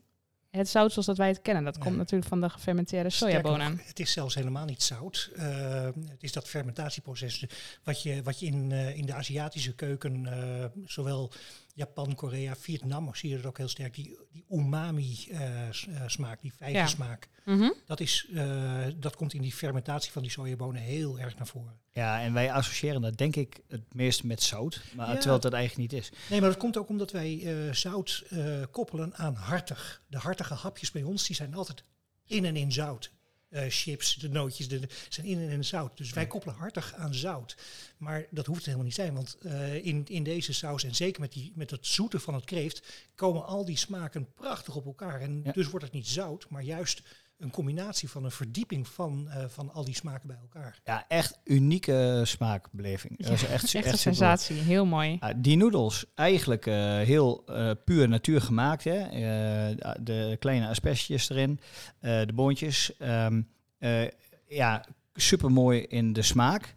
[0.49, 1.63] het zout zoals dat wij het kennen.
[1.63, 1.83] Dat Nee.
[1.83, 3.71] komt natuurlijk van de gefermenteerde sojabonen.
[3.71, 5.29] nog, het is zelfs helemaal niet zout.
[5.35, 7.45] Eh, het is dat fermentatieproces
[7.83, 11.31] wat je, wat je in, eh, in de Aziatische keuken, eh, zowel
[11.75, 17.29] Japan, Korea, Vietnam, zie je dat ook heel sterk, die, die umami-smaak, die vijgensmaak.
[17.45, 17.69] Mhm.
[17.85, 21.79] Dat, is, eh, dat komt in die fermentatie van die sojabonen heel erg naar voren.
[21.93, 24.81] Ja, en wij associëren dat denk ik het meest met zout.
[24.95, 25.13] Maar Ja.
[25.13, 26.11] terwijl het dat eigenlijk niet is.
[26.29, 30.01] Nee, maar dat komt ook omdat wij eh, zout eh, koppelen aan hartig.
[30.07, 31.83] De hartige hapjes bij ons, die zijn altijd
[32.25, 33.11] in en in zout.
[33.51, 35.97] Eh, chips, de nootjes, de, de- zijn in en zout.
[35.97, 37.55] Dus wij koppelen hartig aan zout.
[37.97, 41.31] Maar dat hoeft helemaal niet zijn, want eh, in, in deze saus en zeker met,
[41.33, 45.21] die, met het zoete van het kreeft komen al die smaken prachtig op elkaar.
[45.21, 45.51] En Ja.
[45.51, 47.01] dus wordt het niet zout, maar juist
[47.41, 50.79] een combinatie van een verdieping van, eh, van al die smaken bij elkaar.
[50.83, 53.17] Ja, echt unieke smaakbeleving.
[53.17, 53.97] Dat is echt, Echt een super.
[53.97, 55.17] sensatie, heel mooi.
[55.19, 58.83] Ja, die noedels, eigenlijk eh, heel eh, puur natuur gemaakt.
[58.83, 58.97] Hè?
[58.99, 61.59] Eh, de kleine asperges erin,
[61.99, 62.97] eh, de boontjes.
[62.97, 63.41] Ehm,
[63.77, 64.07] eh,
[64.47, 66.75] ja, super mooi in de smaak.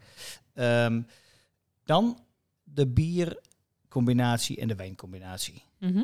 [0.54, 1.02] Ehm,
[1.84, 2.18] dan
[2.62, 5.62] de biercombinatie en de wijncombinatie.
[5.78, 6.02] Mhm.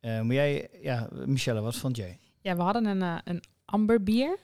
[0.00, 2.18] Eh maar jij, ja, Michelle, wat vond jij?
[2.40, 4.38] Ja, we hadden een, eh, een amberbier.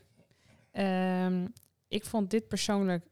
[0.71, 1.47] Ehm,
[1.89, 3.05] ik vond dit persoonlijk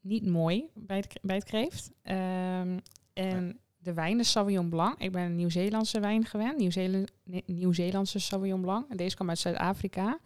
[0.00, 1.90] niet mooi bij het, bij het kreeft.
[2.02, 2.78] Ehm,
[3.12, 4.98] en de wijn, de Sauvignon Blanc.
[4.98, 6.78] Ik ben een Nieuw-Zeelandse wijn gewend.
[7.46, 8.90] Nieuw-Zeelandse Sauvignon Blanc.
[8.90, 10.18] En deze kwam uit Zuid-Afrika.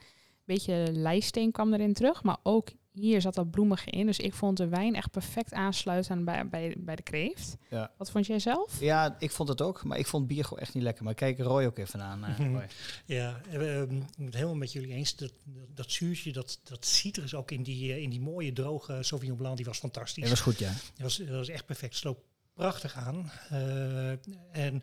[0.45, 2.23] Beetje lijsteen kwam erin terug.
[2.23, 4.07] Maar ook hier zat dat bloemige in.
[4.07, 7.57] Dus ik vond de wijn echt perfect aansluiten bij, bij, bij de kreeft.
[7.71, 7.91] Ja.
[7.97, 8.81] Wat vond jij zelf?
[8.81, 11.05] Ja, ik vond het ook, maar ik vond bier gewoon echt niet lekker.
[11.05, 12.25] Maar kijk Roy ook even aan.
[12.37, 12.67] Roy.
[13.07, 15.17] Ja, eh, ik ben het helemaal met jullie eens.
[15.17, 19.03] Dat, dat, dat zuurtje, dat, dat citrus ook in die, eh, in die mooie droge
[19.03, 20.23] Sauvignon Blanc, die was fantastisch.
[20.23, 20.71] Dat was goed, ja.
[20.71, 21.97] Dat was, dat was echt perfect.
[21.97, 22.25] Sloop
[22.55, 23.31] prachtig aan.
[23.49, 24.11] Eh,
[24.53, 24.83] en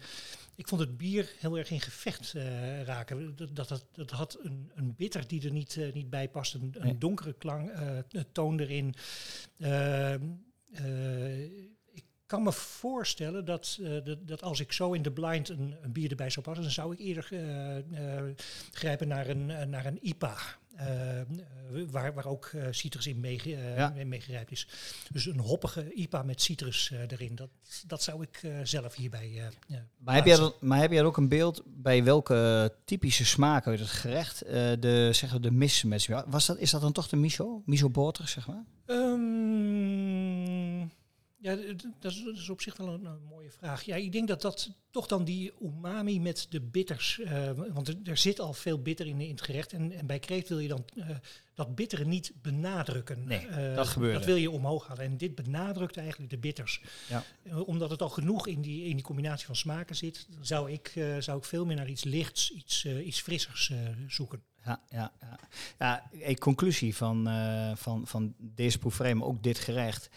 [0.60, 3.36] ik vond het bier heel erg in gevecht eh, raken.
[3.36, 6.54] Dat, dat, dat, had een, een bitter die er niet, eh, niet bij past.
[6.54, 8.94] Een, donkere klank, eh, toon erin.
[9.58, 11.44] Eh, eh,
[11.92, 15.92] ik kan me voorstellen dat, dat, dat als ik zo in de blind een, een
[15.92, 17.24] bier erbij zou passen, dan zou ik eerder
[18.72, 20.38] grijpen naar een, naar een IPA.
[20.80, 21.26] Eh, eh,
[21.90, 23.20] waar, waar ook eh, citrus in
[23.56, 23.90] eh, Ja.
[23.96, 24.68] mee meegerijpt is.
[25.12, 27.36] Dus een hoppige IPA met citrus eh, erin.
[27.36, 27.50] Dat,
[27.88, 29.32] dat zou ik eh, zelf hierbij.
[29.70, 33.80] eh, Maar heb, jij maar heb jij ook een beeld bij welke typische smaak uit
[33.80, 36.46] het gerecht eh, de, zeg de mismatch was?
[36.46, 37.62] Dat, is dat dan toch de miso?
[37.66, 38.64] Miso boter, zeg maar?
[38.86, 39.79] Ehm,
[41.42, 41.56] ja,
[42.00, 43.84] dat is, dat is op zich wel een, een mooie vraag.
[43.84, 47.96] Ja, ik denk dat dat toch dan die umami met de bitters, eh, want er,
[48.04, 49.74] er zit al veel bitter in, in het gerecht.
[49.74, 51.10] En, en bij kreeft wil je dan eh,
[51.54, 53.28] dat bittere niet benadrukken.
[53.28, 54.18] Nee, Eh, dat gebeurde.
[54.18, 55.04] Dat wil je omhoog halen.
[55.04, 56.82] En dit benadrukt eigenlijk de bitters.
[57.10, 57.24] Ja.
[57.44, 60.92] Eh, omdat het al genoeg in die, in die combinatie van smaken zit, zou ik,
[60.96, 63.78] eh, zou ik veel meer naar iets lichts, iets, eh, iets frissers eh,
[64.08, 64.44] zoeken.
[64.66, 65.40] Ja, ja, ja.
[65.80, 70.10] ja een conclusie van, eh, van, van deze proeverij, maar ook dit gerecht.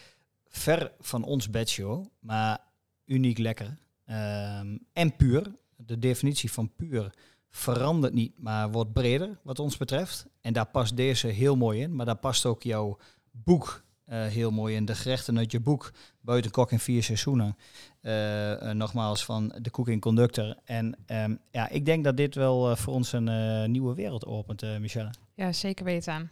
[0.53, 2.59] Ver van ons bedshow, maar
[3.05, 3.77] uniek lekker.
[4.05, 5.55] Ehm, en puur.
[5.75, 7.13] De definitie van puur
[7.49, 10.25] verandert niet, maar wordt breder wat ons betreft.
[10.41, 12.97] En daar past deze heel mooi in, maar daar past ook jouw
[13.31, 14.85] boek eh, heel mooi in.
[14.85, 15.91] De gerechten uit je boek,
[16.21, 17.57] Buiten Kok in vier seizoenen.
[18.01, 20.55] Eh, eh, nogmaals van de Cooking Conductor.
[20.63, 25.09] En ehm, ja, ik denk dat dit wel voor ons een nieuwe wereld opent, Michelle.
[25.35, 26.29] Ja, zeker weten.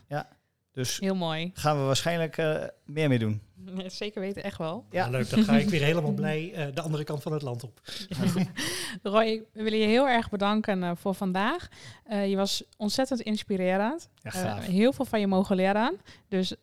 [0.73, 1.51] Dus Heel mooi.
[1.53, 3.41] gaan we waarschijnlijk eh, meer mee doen.
[3.87, 4.85] Zeker weten, echt wel.
[4.89, 5.09] Ja.
[5.09, 7.81] Leuk, dan ga ik weer helemaal blij eh, de andere kant van het land op.
[9.03, 11.67] Roy, we willen je heel erg bedanken eh, voor vandaag.
[12.05, 14.09] Eh, je was ontzettend inspirerend.
[14.15, 15.99] Ja, Eh, heel veel van je mogen leren.
[16.27, 16.55] Dus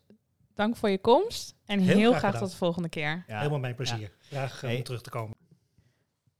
[0.54, 1.54] dank voor je komst.
[1.66, 3.24] En heel, Heel graag, graag tot de volgende keer.
[3.26, 4.10] ja, Helemaal mijn plezier.
[4.20, 4.76] Graag Hey.
[4.76, 5.36] om terug te komen.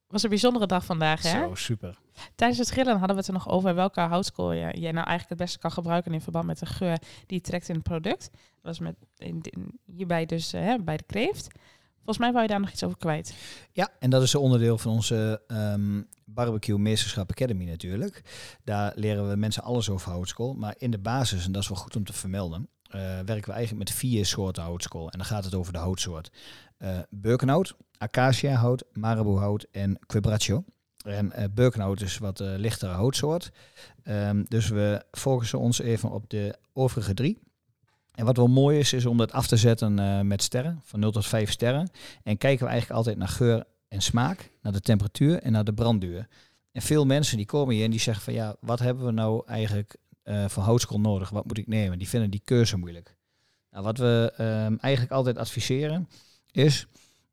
[0.08, 1.30] Was een bijzondere dag vandaag, hè?
[1.40, 1.98] Zo, super.
[2.34, 5.28] Tijdens het grillen hadden we het er nog over welke houtskool je, jij nou eigenlijk
[5.28, 8.30] het beste kan gebruiken in verband met de geur die je trekt in het product.
[8.32, 11.46] Dat was met, in, in- hierbij dus eh, hè, bij de kreeft.
[11.96, 13.34] Volgens mij wou je daar nog iets over kwijt.
[13.72, 18.22] Ja, en dat is een onderdeel van onze ehm, Barbecue Meesterschap Academy natuurlijk.
[18.64, 20.54] Daar leren we mensen alles over houtskool.
[20.54, 23.52] Maar in de basis, en dat is wel goed om te vermelden, eh, werken we
[23.52, 25.10] eigenlijk met vier soorten houtskool.
[25.10, 26.30] En dan gaat het over de houtsoort.
[26.78, 30.64] Eh Birkenhout, acaciahout, marabouhout en quebracho.
[31.04, 33.50] En Birkenhout is wat eh, lichtere houtsoort.
[34.02, 37.38] Ehm, dus we focussen ons even op de overige drie.
[38.14, 41.10] En wat wel mooi is, is om dat af te zetten met sterren, van 0
[41.10, 41.90] tot 5 sterren.
[42.22, 45.72] En kijken we eigenlijk altijd naar geur en smaak, naar de temperatuur en naar de
[45.72, 46.28] brandduur.
[46.72, 49.42] En veel mensen die komen hier en die zeggen van ja, wat hebben we nou
[49.46, 51.30] eigenlijk eh van houtskool nodig?
[51.30, 51.98] Wat moet ik nemen?
[51.98, 53.16] Die vinden die keuze moeilijk.
[53.70, 56.08] Nou, wat we ehm, eigenlijk altijd adviseren
[56.50, 56.86] is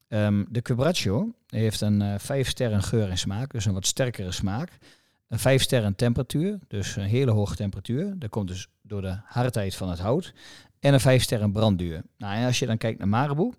[0.07, 4.32] ehm, de Quebracho heeft een eh 5 sterren geur en smaak, dus een wat sterkere
[4.32, 4.78] smaak.
[5.28, 8.20] Een 5 sterren temperatuur, dus een hele hoge temperatuur.
[8.20, 10.34] Dat komt dus door de hardheid van het hout.
[10.80, 12.03] En een 5 sterren brandduur.
[12.18, 13.53] Nou, en als je dan kijkt naar Marabou,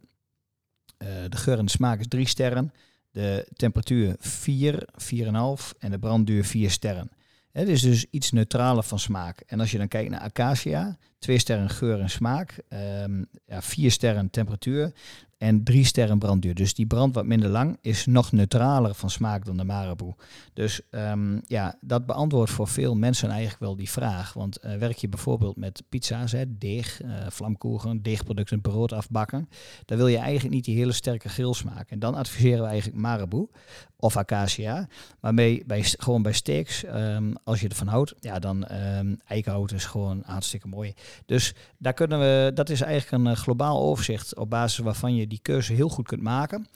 [0.97, 2.73] eh, de geur en smaak is 3 sterren.
[3.11, 7.11] De temperatuur 4, 4,5 en de brandduur 4 sterren.
[7.53, 9.41] Het is dus iets neutraler van smaak.
[9.41, 13.91] En als je dan kijkt naar Acacia, 2 sterren geur en smaak, ehm, ja, 4
[13.91, 14.93] sterren temperatuur
[15.39, 16.55] en drie sterren brandduur.
[16.55, 20.13] Dus die brand wat minder lang is nog neutraler van smaak dan de Marabou.
[20.53, 24.33] Dus ehm, ja, dat beantwoordt voor veel mensen eigenlijk wel die vraag.
[24.33, 29.49] Want eh, werk je bijvoorbeeld met pizza's, hè, deeg, uh, vlamkoegen, deegproducten, brood afbakken,
[29.85, 31.91] dan wil je eigenlijk niet die hele sterke grillsmaak.
[31.91, 33.49] En dan adviseren we eigenlijk Marabou
[33.97, 34.89] of acacia.
[35.21, 39.85] Maar bij, gewoon bij steaks, ehm, als je ervan houdt, ja, dan um, eikenhout is
[39.85, 40.95] gewoon hartstikke mooi.
[41.27, 45.26] Dus daar kunnen we, dat is eigenlijk een uh, globaal overzicht op basis waarvan je
[45.29, 46.67] die keuze heel goed kunt maken.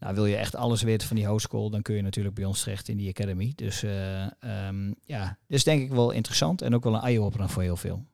[0.00, 2.62] Nou, wil je echt alles weten van die hostschool, dan kun je natuurlijk bij ons
[2.62, 3.52] terecht in die academy.
[3.56, 7.76] Dus um, ja, dus denk ik wel interessant en ook wel een eye-opener voor heel
[7.76, 8.04] veel.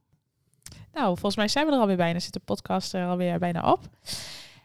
[0.93, 2.19] Nou, volgens mij zijn we er alweer bijna.
[2.19, 3.89] Zit de podcast er alweer bijna op.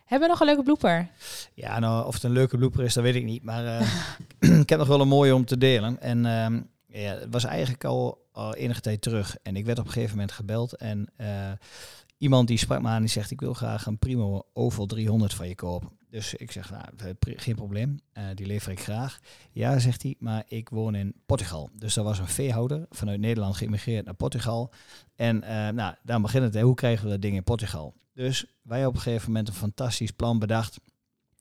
[0.06, 1.08] Hebben we nog een leuke blooper?
[1.54, 3.44] Ja, nou, of het een leuke blooper is, dat weet ik niet.
[3.44, 6.02] Maar uh, ik heb nog wel een mooie om te delen.
[6.02, 6.62] En uh,
[7.02, 9.38] ja, het was eigenlijk al, al, enige tijd terug.
[9.44, 10.74] En ik werd op een gegeven moment gebeld.
[10.74, 11.28] En uh,
[12.22, 15.48] iemand die sprak me aan, die zegt, ik wil graag een Primo Oval 300 van
[15.48, 15.90] je kopen.
[16.10, 18.00] Dus ik zeg, nou, geen probleem,
[18.36, 19.20] die lever ik graag.
[19.52, 21.70] Ja, zegt hij, maar ik woon in Portugal.
[21.74, 24.74] Dus dat was een veehouder vanuit Nederland geïmigreerd naar Portugal.
[25.16, 25.40] En
[25.76, 27.94] nou, daar begint het, hoe krijgen we dat ding in Portugal?
[28.14, 30.80] Dus wij op een gegeven moment een fantastisch plan bedacht.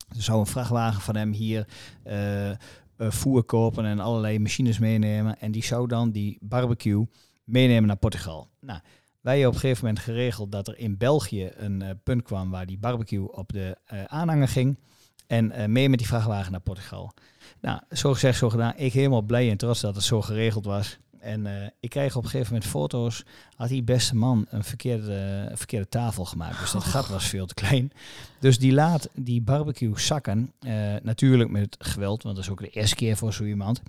[0.08, 1.68] Er zou een vrachtwagen van hem hier
[2.06, 2.54] uh, uh,
[2.96, 5.40] voer kopen en allerlei machines meenemen.
[5.40, 7.06] En die zou dan die barbecue
[7.44, 8.48] meenemen naar Portugal.
[8.60, 8.80] Nou,
[9.20, 12.50] wij hebben op een gegeven moment geregeld dat er in België een uh, punt kwam
[12.50, 14.78] waar die barbecue op de aanhanger ging.
[15.26, 17.12] En mee met die vrachtwagen naar Portugal.
[17.60, 18.72] Nou, zo gezegd, zo gedaan.
[18.76, 20.98] Ik helemaal blij en trots dat het zo geregeld was.
[21.20, 23.24] En uh, ik kreeg op een gegeven moment foto's.
[23.56, 26.60] Had die beste man een verkeerde, uh, verkeerde tafel gemaakt.
[26.60, 27.92] Dus dat gat was veel te klein.
[28.38, 30.52] Dus die laat die barbecue zakken.
[30.60, 33.82] Uh, natuurlijk met geweld, want dat is ook de eerste keer voor zo iemand.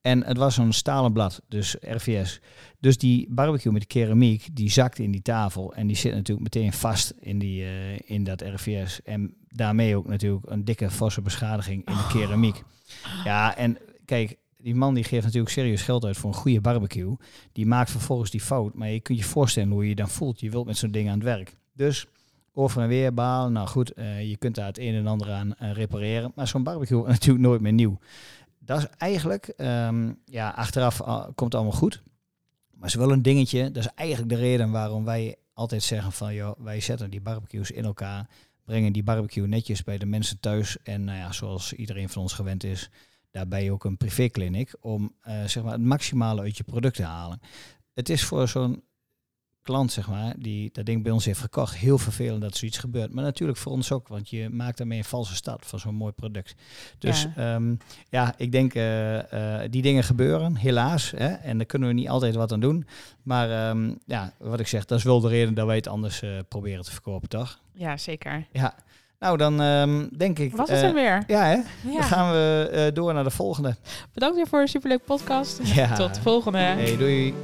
[0.00, 2.40] En het was zo'n stalen blad, dus RVS.
[2.78, 5.74] Dus die barbecue met de keramiek, die zakte in die tafel.
[5.74, 7.64] En die zit natuurlijk meteen vast in, die,
[8.04, 9.02] in dat RVS.
[9.02, 12.62] En daarmee ook natuurlijk een dikke, forse beschadiging in de keramiek.
[13.24, 17.16] Ja, en kijk, die man die geeft natuurlijk serieus geld uit voor een goede barbecue.
[17.52, 18.74] Die maakt vervolgens die fout.
[18.74, 20.40] Maar je kunt je voorstellen hoe je je dan voelt.
[20.40, 21.56] Je wilt met zo'n ding aan het werk.
[21.72, 22.06] Dus
[22.52, 23.52] over en weer balen.
[23.52, 26.32] Nou goed, uh, je kunt daar het een en ander aan uh, repareren.
[26.34, 27.98] Maar zo'n barbecue natuurlijk nooit meer nieuw.
[28.70, 32.02] Dat is eigenlijk, um, ja, achteraf uh, komt allemaal goed.
[32.70, 33.70] Maar is wel een dingetje.
[33.70, 37.70] Dat is eigenlijk de reden waarom wij altijd zeggen van, joh, wij zetten die barbecues
[37.70, 38.28] in elkaar.
[38.64, 40.76] Brengen die barbecue netjes bij de mensen thuis.
[40.82, 42.90] En nou ja, zoals iedereen van ons gewend is,
[43.30, 47.40] daarbij ook een privékliniek om uh, zeg maar het maximale uit je product te halen.
[47.94, 48.82] Het is voor zo'n
[49.62, 53.12] klant, zeg maar, die dat ding bij ons heeft gekocht, heel vervelend dat zoiets gebeurt.
[53.12, 56.12] Maar natuurlijk voor ons ook, want je maakt daarmee een valse stad van zo'n mooi
[56.12, 56.54] product.
[56.98, 59.22] Dus ja, um, ja ik denk, uh, uh,
[59.70, 61.10] die dingen gebeuren, helaas.
[61.16, 62.86] Hè, en daar kunnen we niet altijd wat aan doen.
[63.22, 66.22] Maar um, ja, wat ik zeg, dat is wel de reden dat wij het anders
[66.48, 67.60] proberen te verkopen, toch?
[67.72, 68.46] Ja, zeker.
[68.52, 68.74] Ja.
[69.18, 70.56] Nou, dan um, denk ik...
[70.56, 71.24] Was het er weer?
[71.26, 71.54] Ja, hè?
[71.54, 71.64] Ja.
[71.92, 73.76] Dan gaan we door naar de volgende.
[74.12, 75.60] Bedankt weer voor een superleuk podcast.
[75.62, 75.94] Ja.
[75.94, 76.58] Tot de volgende.
[76.58, 77.34] Hey, doei.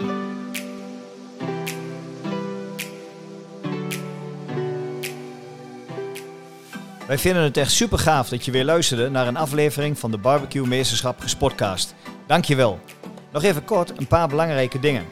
[7.06, 10.18] Wij vinden het echt super gaaf dat je weer luisterde naar een aflevering van de
[10.18, 11.94] Barbecue Meesterschap Gespotcast.
[12.26, 12.80] Dankjewel.
[13.32, 15.04] Nog even kort een paar belangrijke dingen.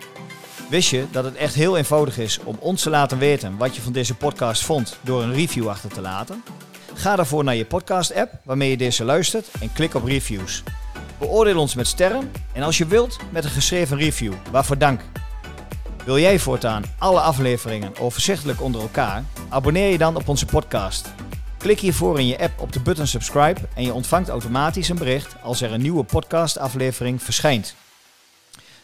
[0.68, 3.82] Wist je dat het echt heel eenvoudig is om ons te laten weten wat je
[3.82, 6.42] van deze podcast vond door een review achter te laten?
[6.94, 10.62] Ga daarvoor naar je podcast-app waarmee je deze luistert en klik op reviews.
[11.18, 14.32] Beoordeel ons met sterren en als je wilt met een geschreven review.
[14.50, 15.00] Waarvoor dank.
[16.04, 19.24] Wil jij voortaan alle afleveringen overzichtelijk onder elkaar?
[19.48, 21.08] Abonneer je dan op onze podcast.
[21.64, 25.36] Klik hiervoor in je app op de button subscribe en je ontvangt automatisch een bericht
[25.42, 27.74] als er een nieuwe podcastaflevering verschijnt.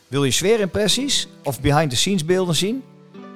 [0.09, 2.83] Wil je sfeerimpressies of behind-the-scenes beelden zien?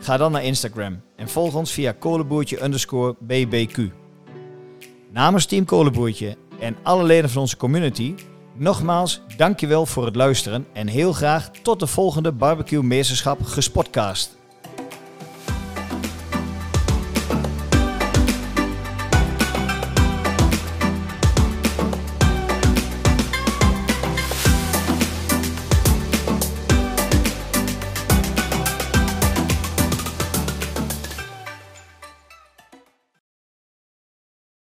[0.01, 3.17] Ga dan naar Instagram en volg ons via kolenboertje underscore.
[5.13, 8.15] Namens Team Kolenboertje en alle leden van onze community,
[8.55, 14.37] nogmaals dankjewel voor het luisteren en heel graag tot de volgende Barbecue Meesterschap Gespotcast.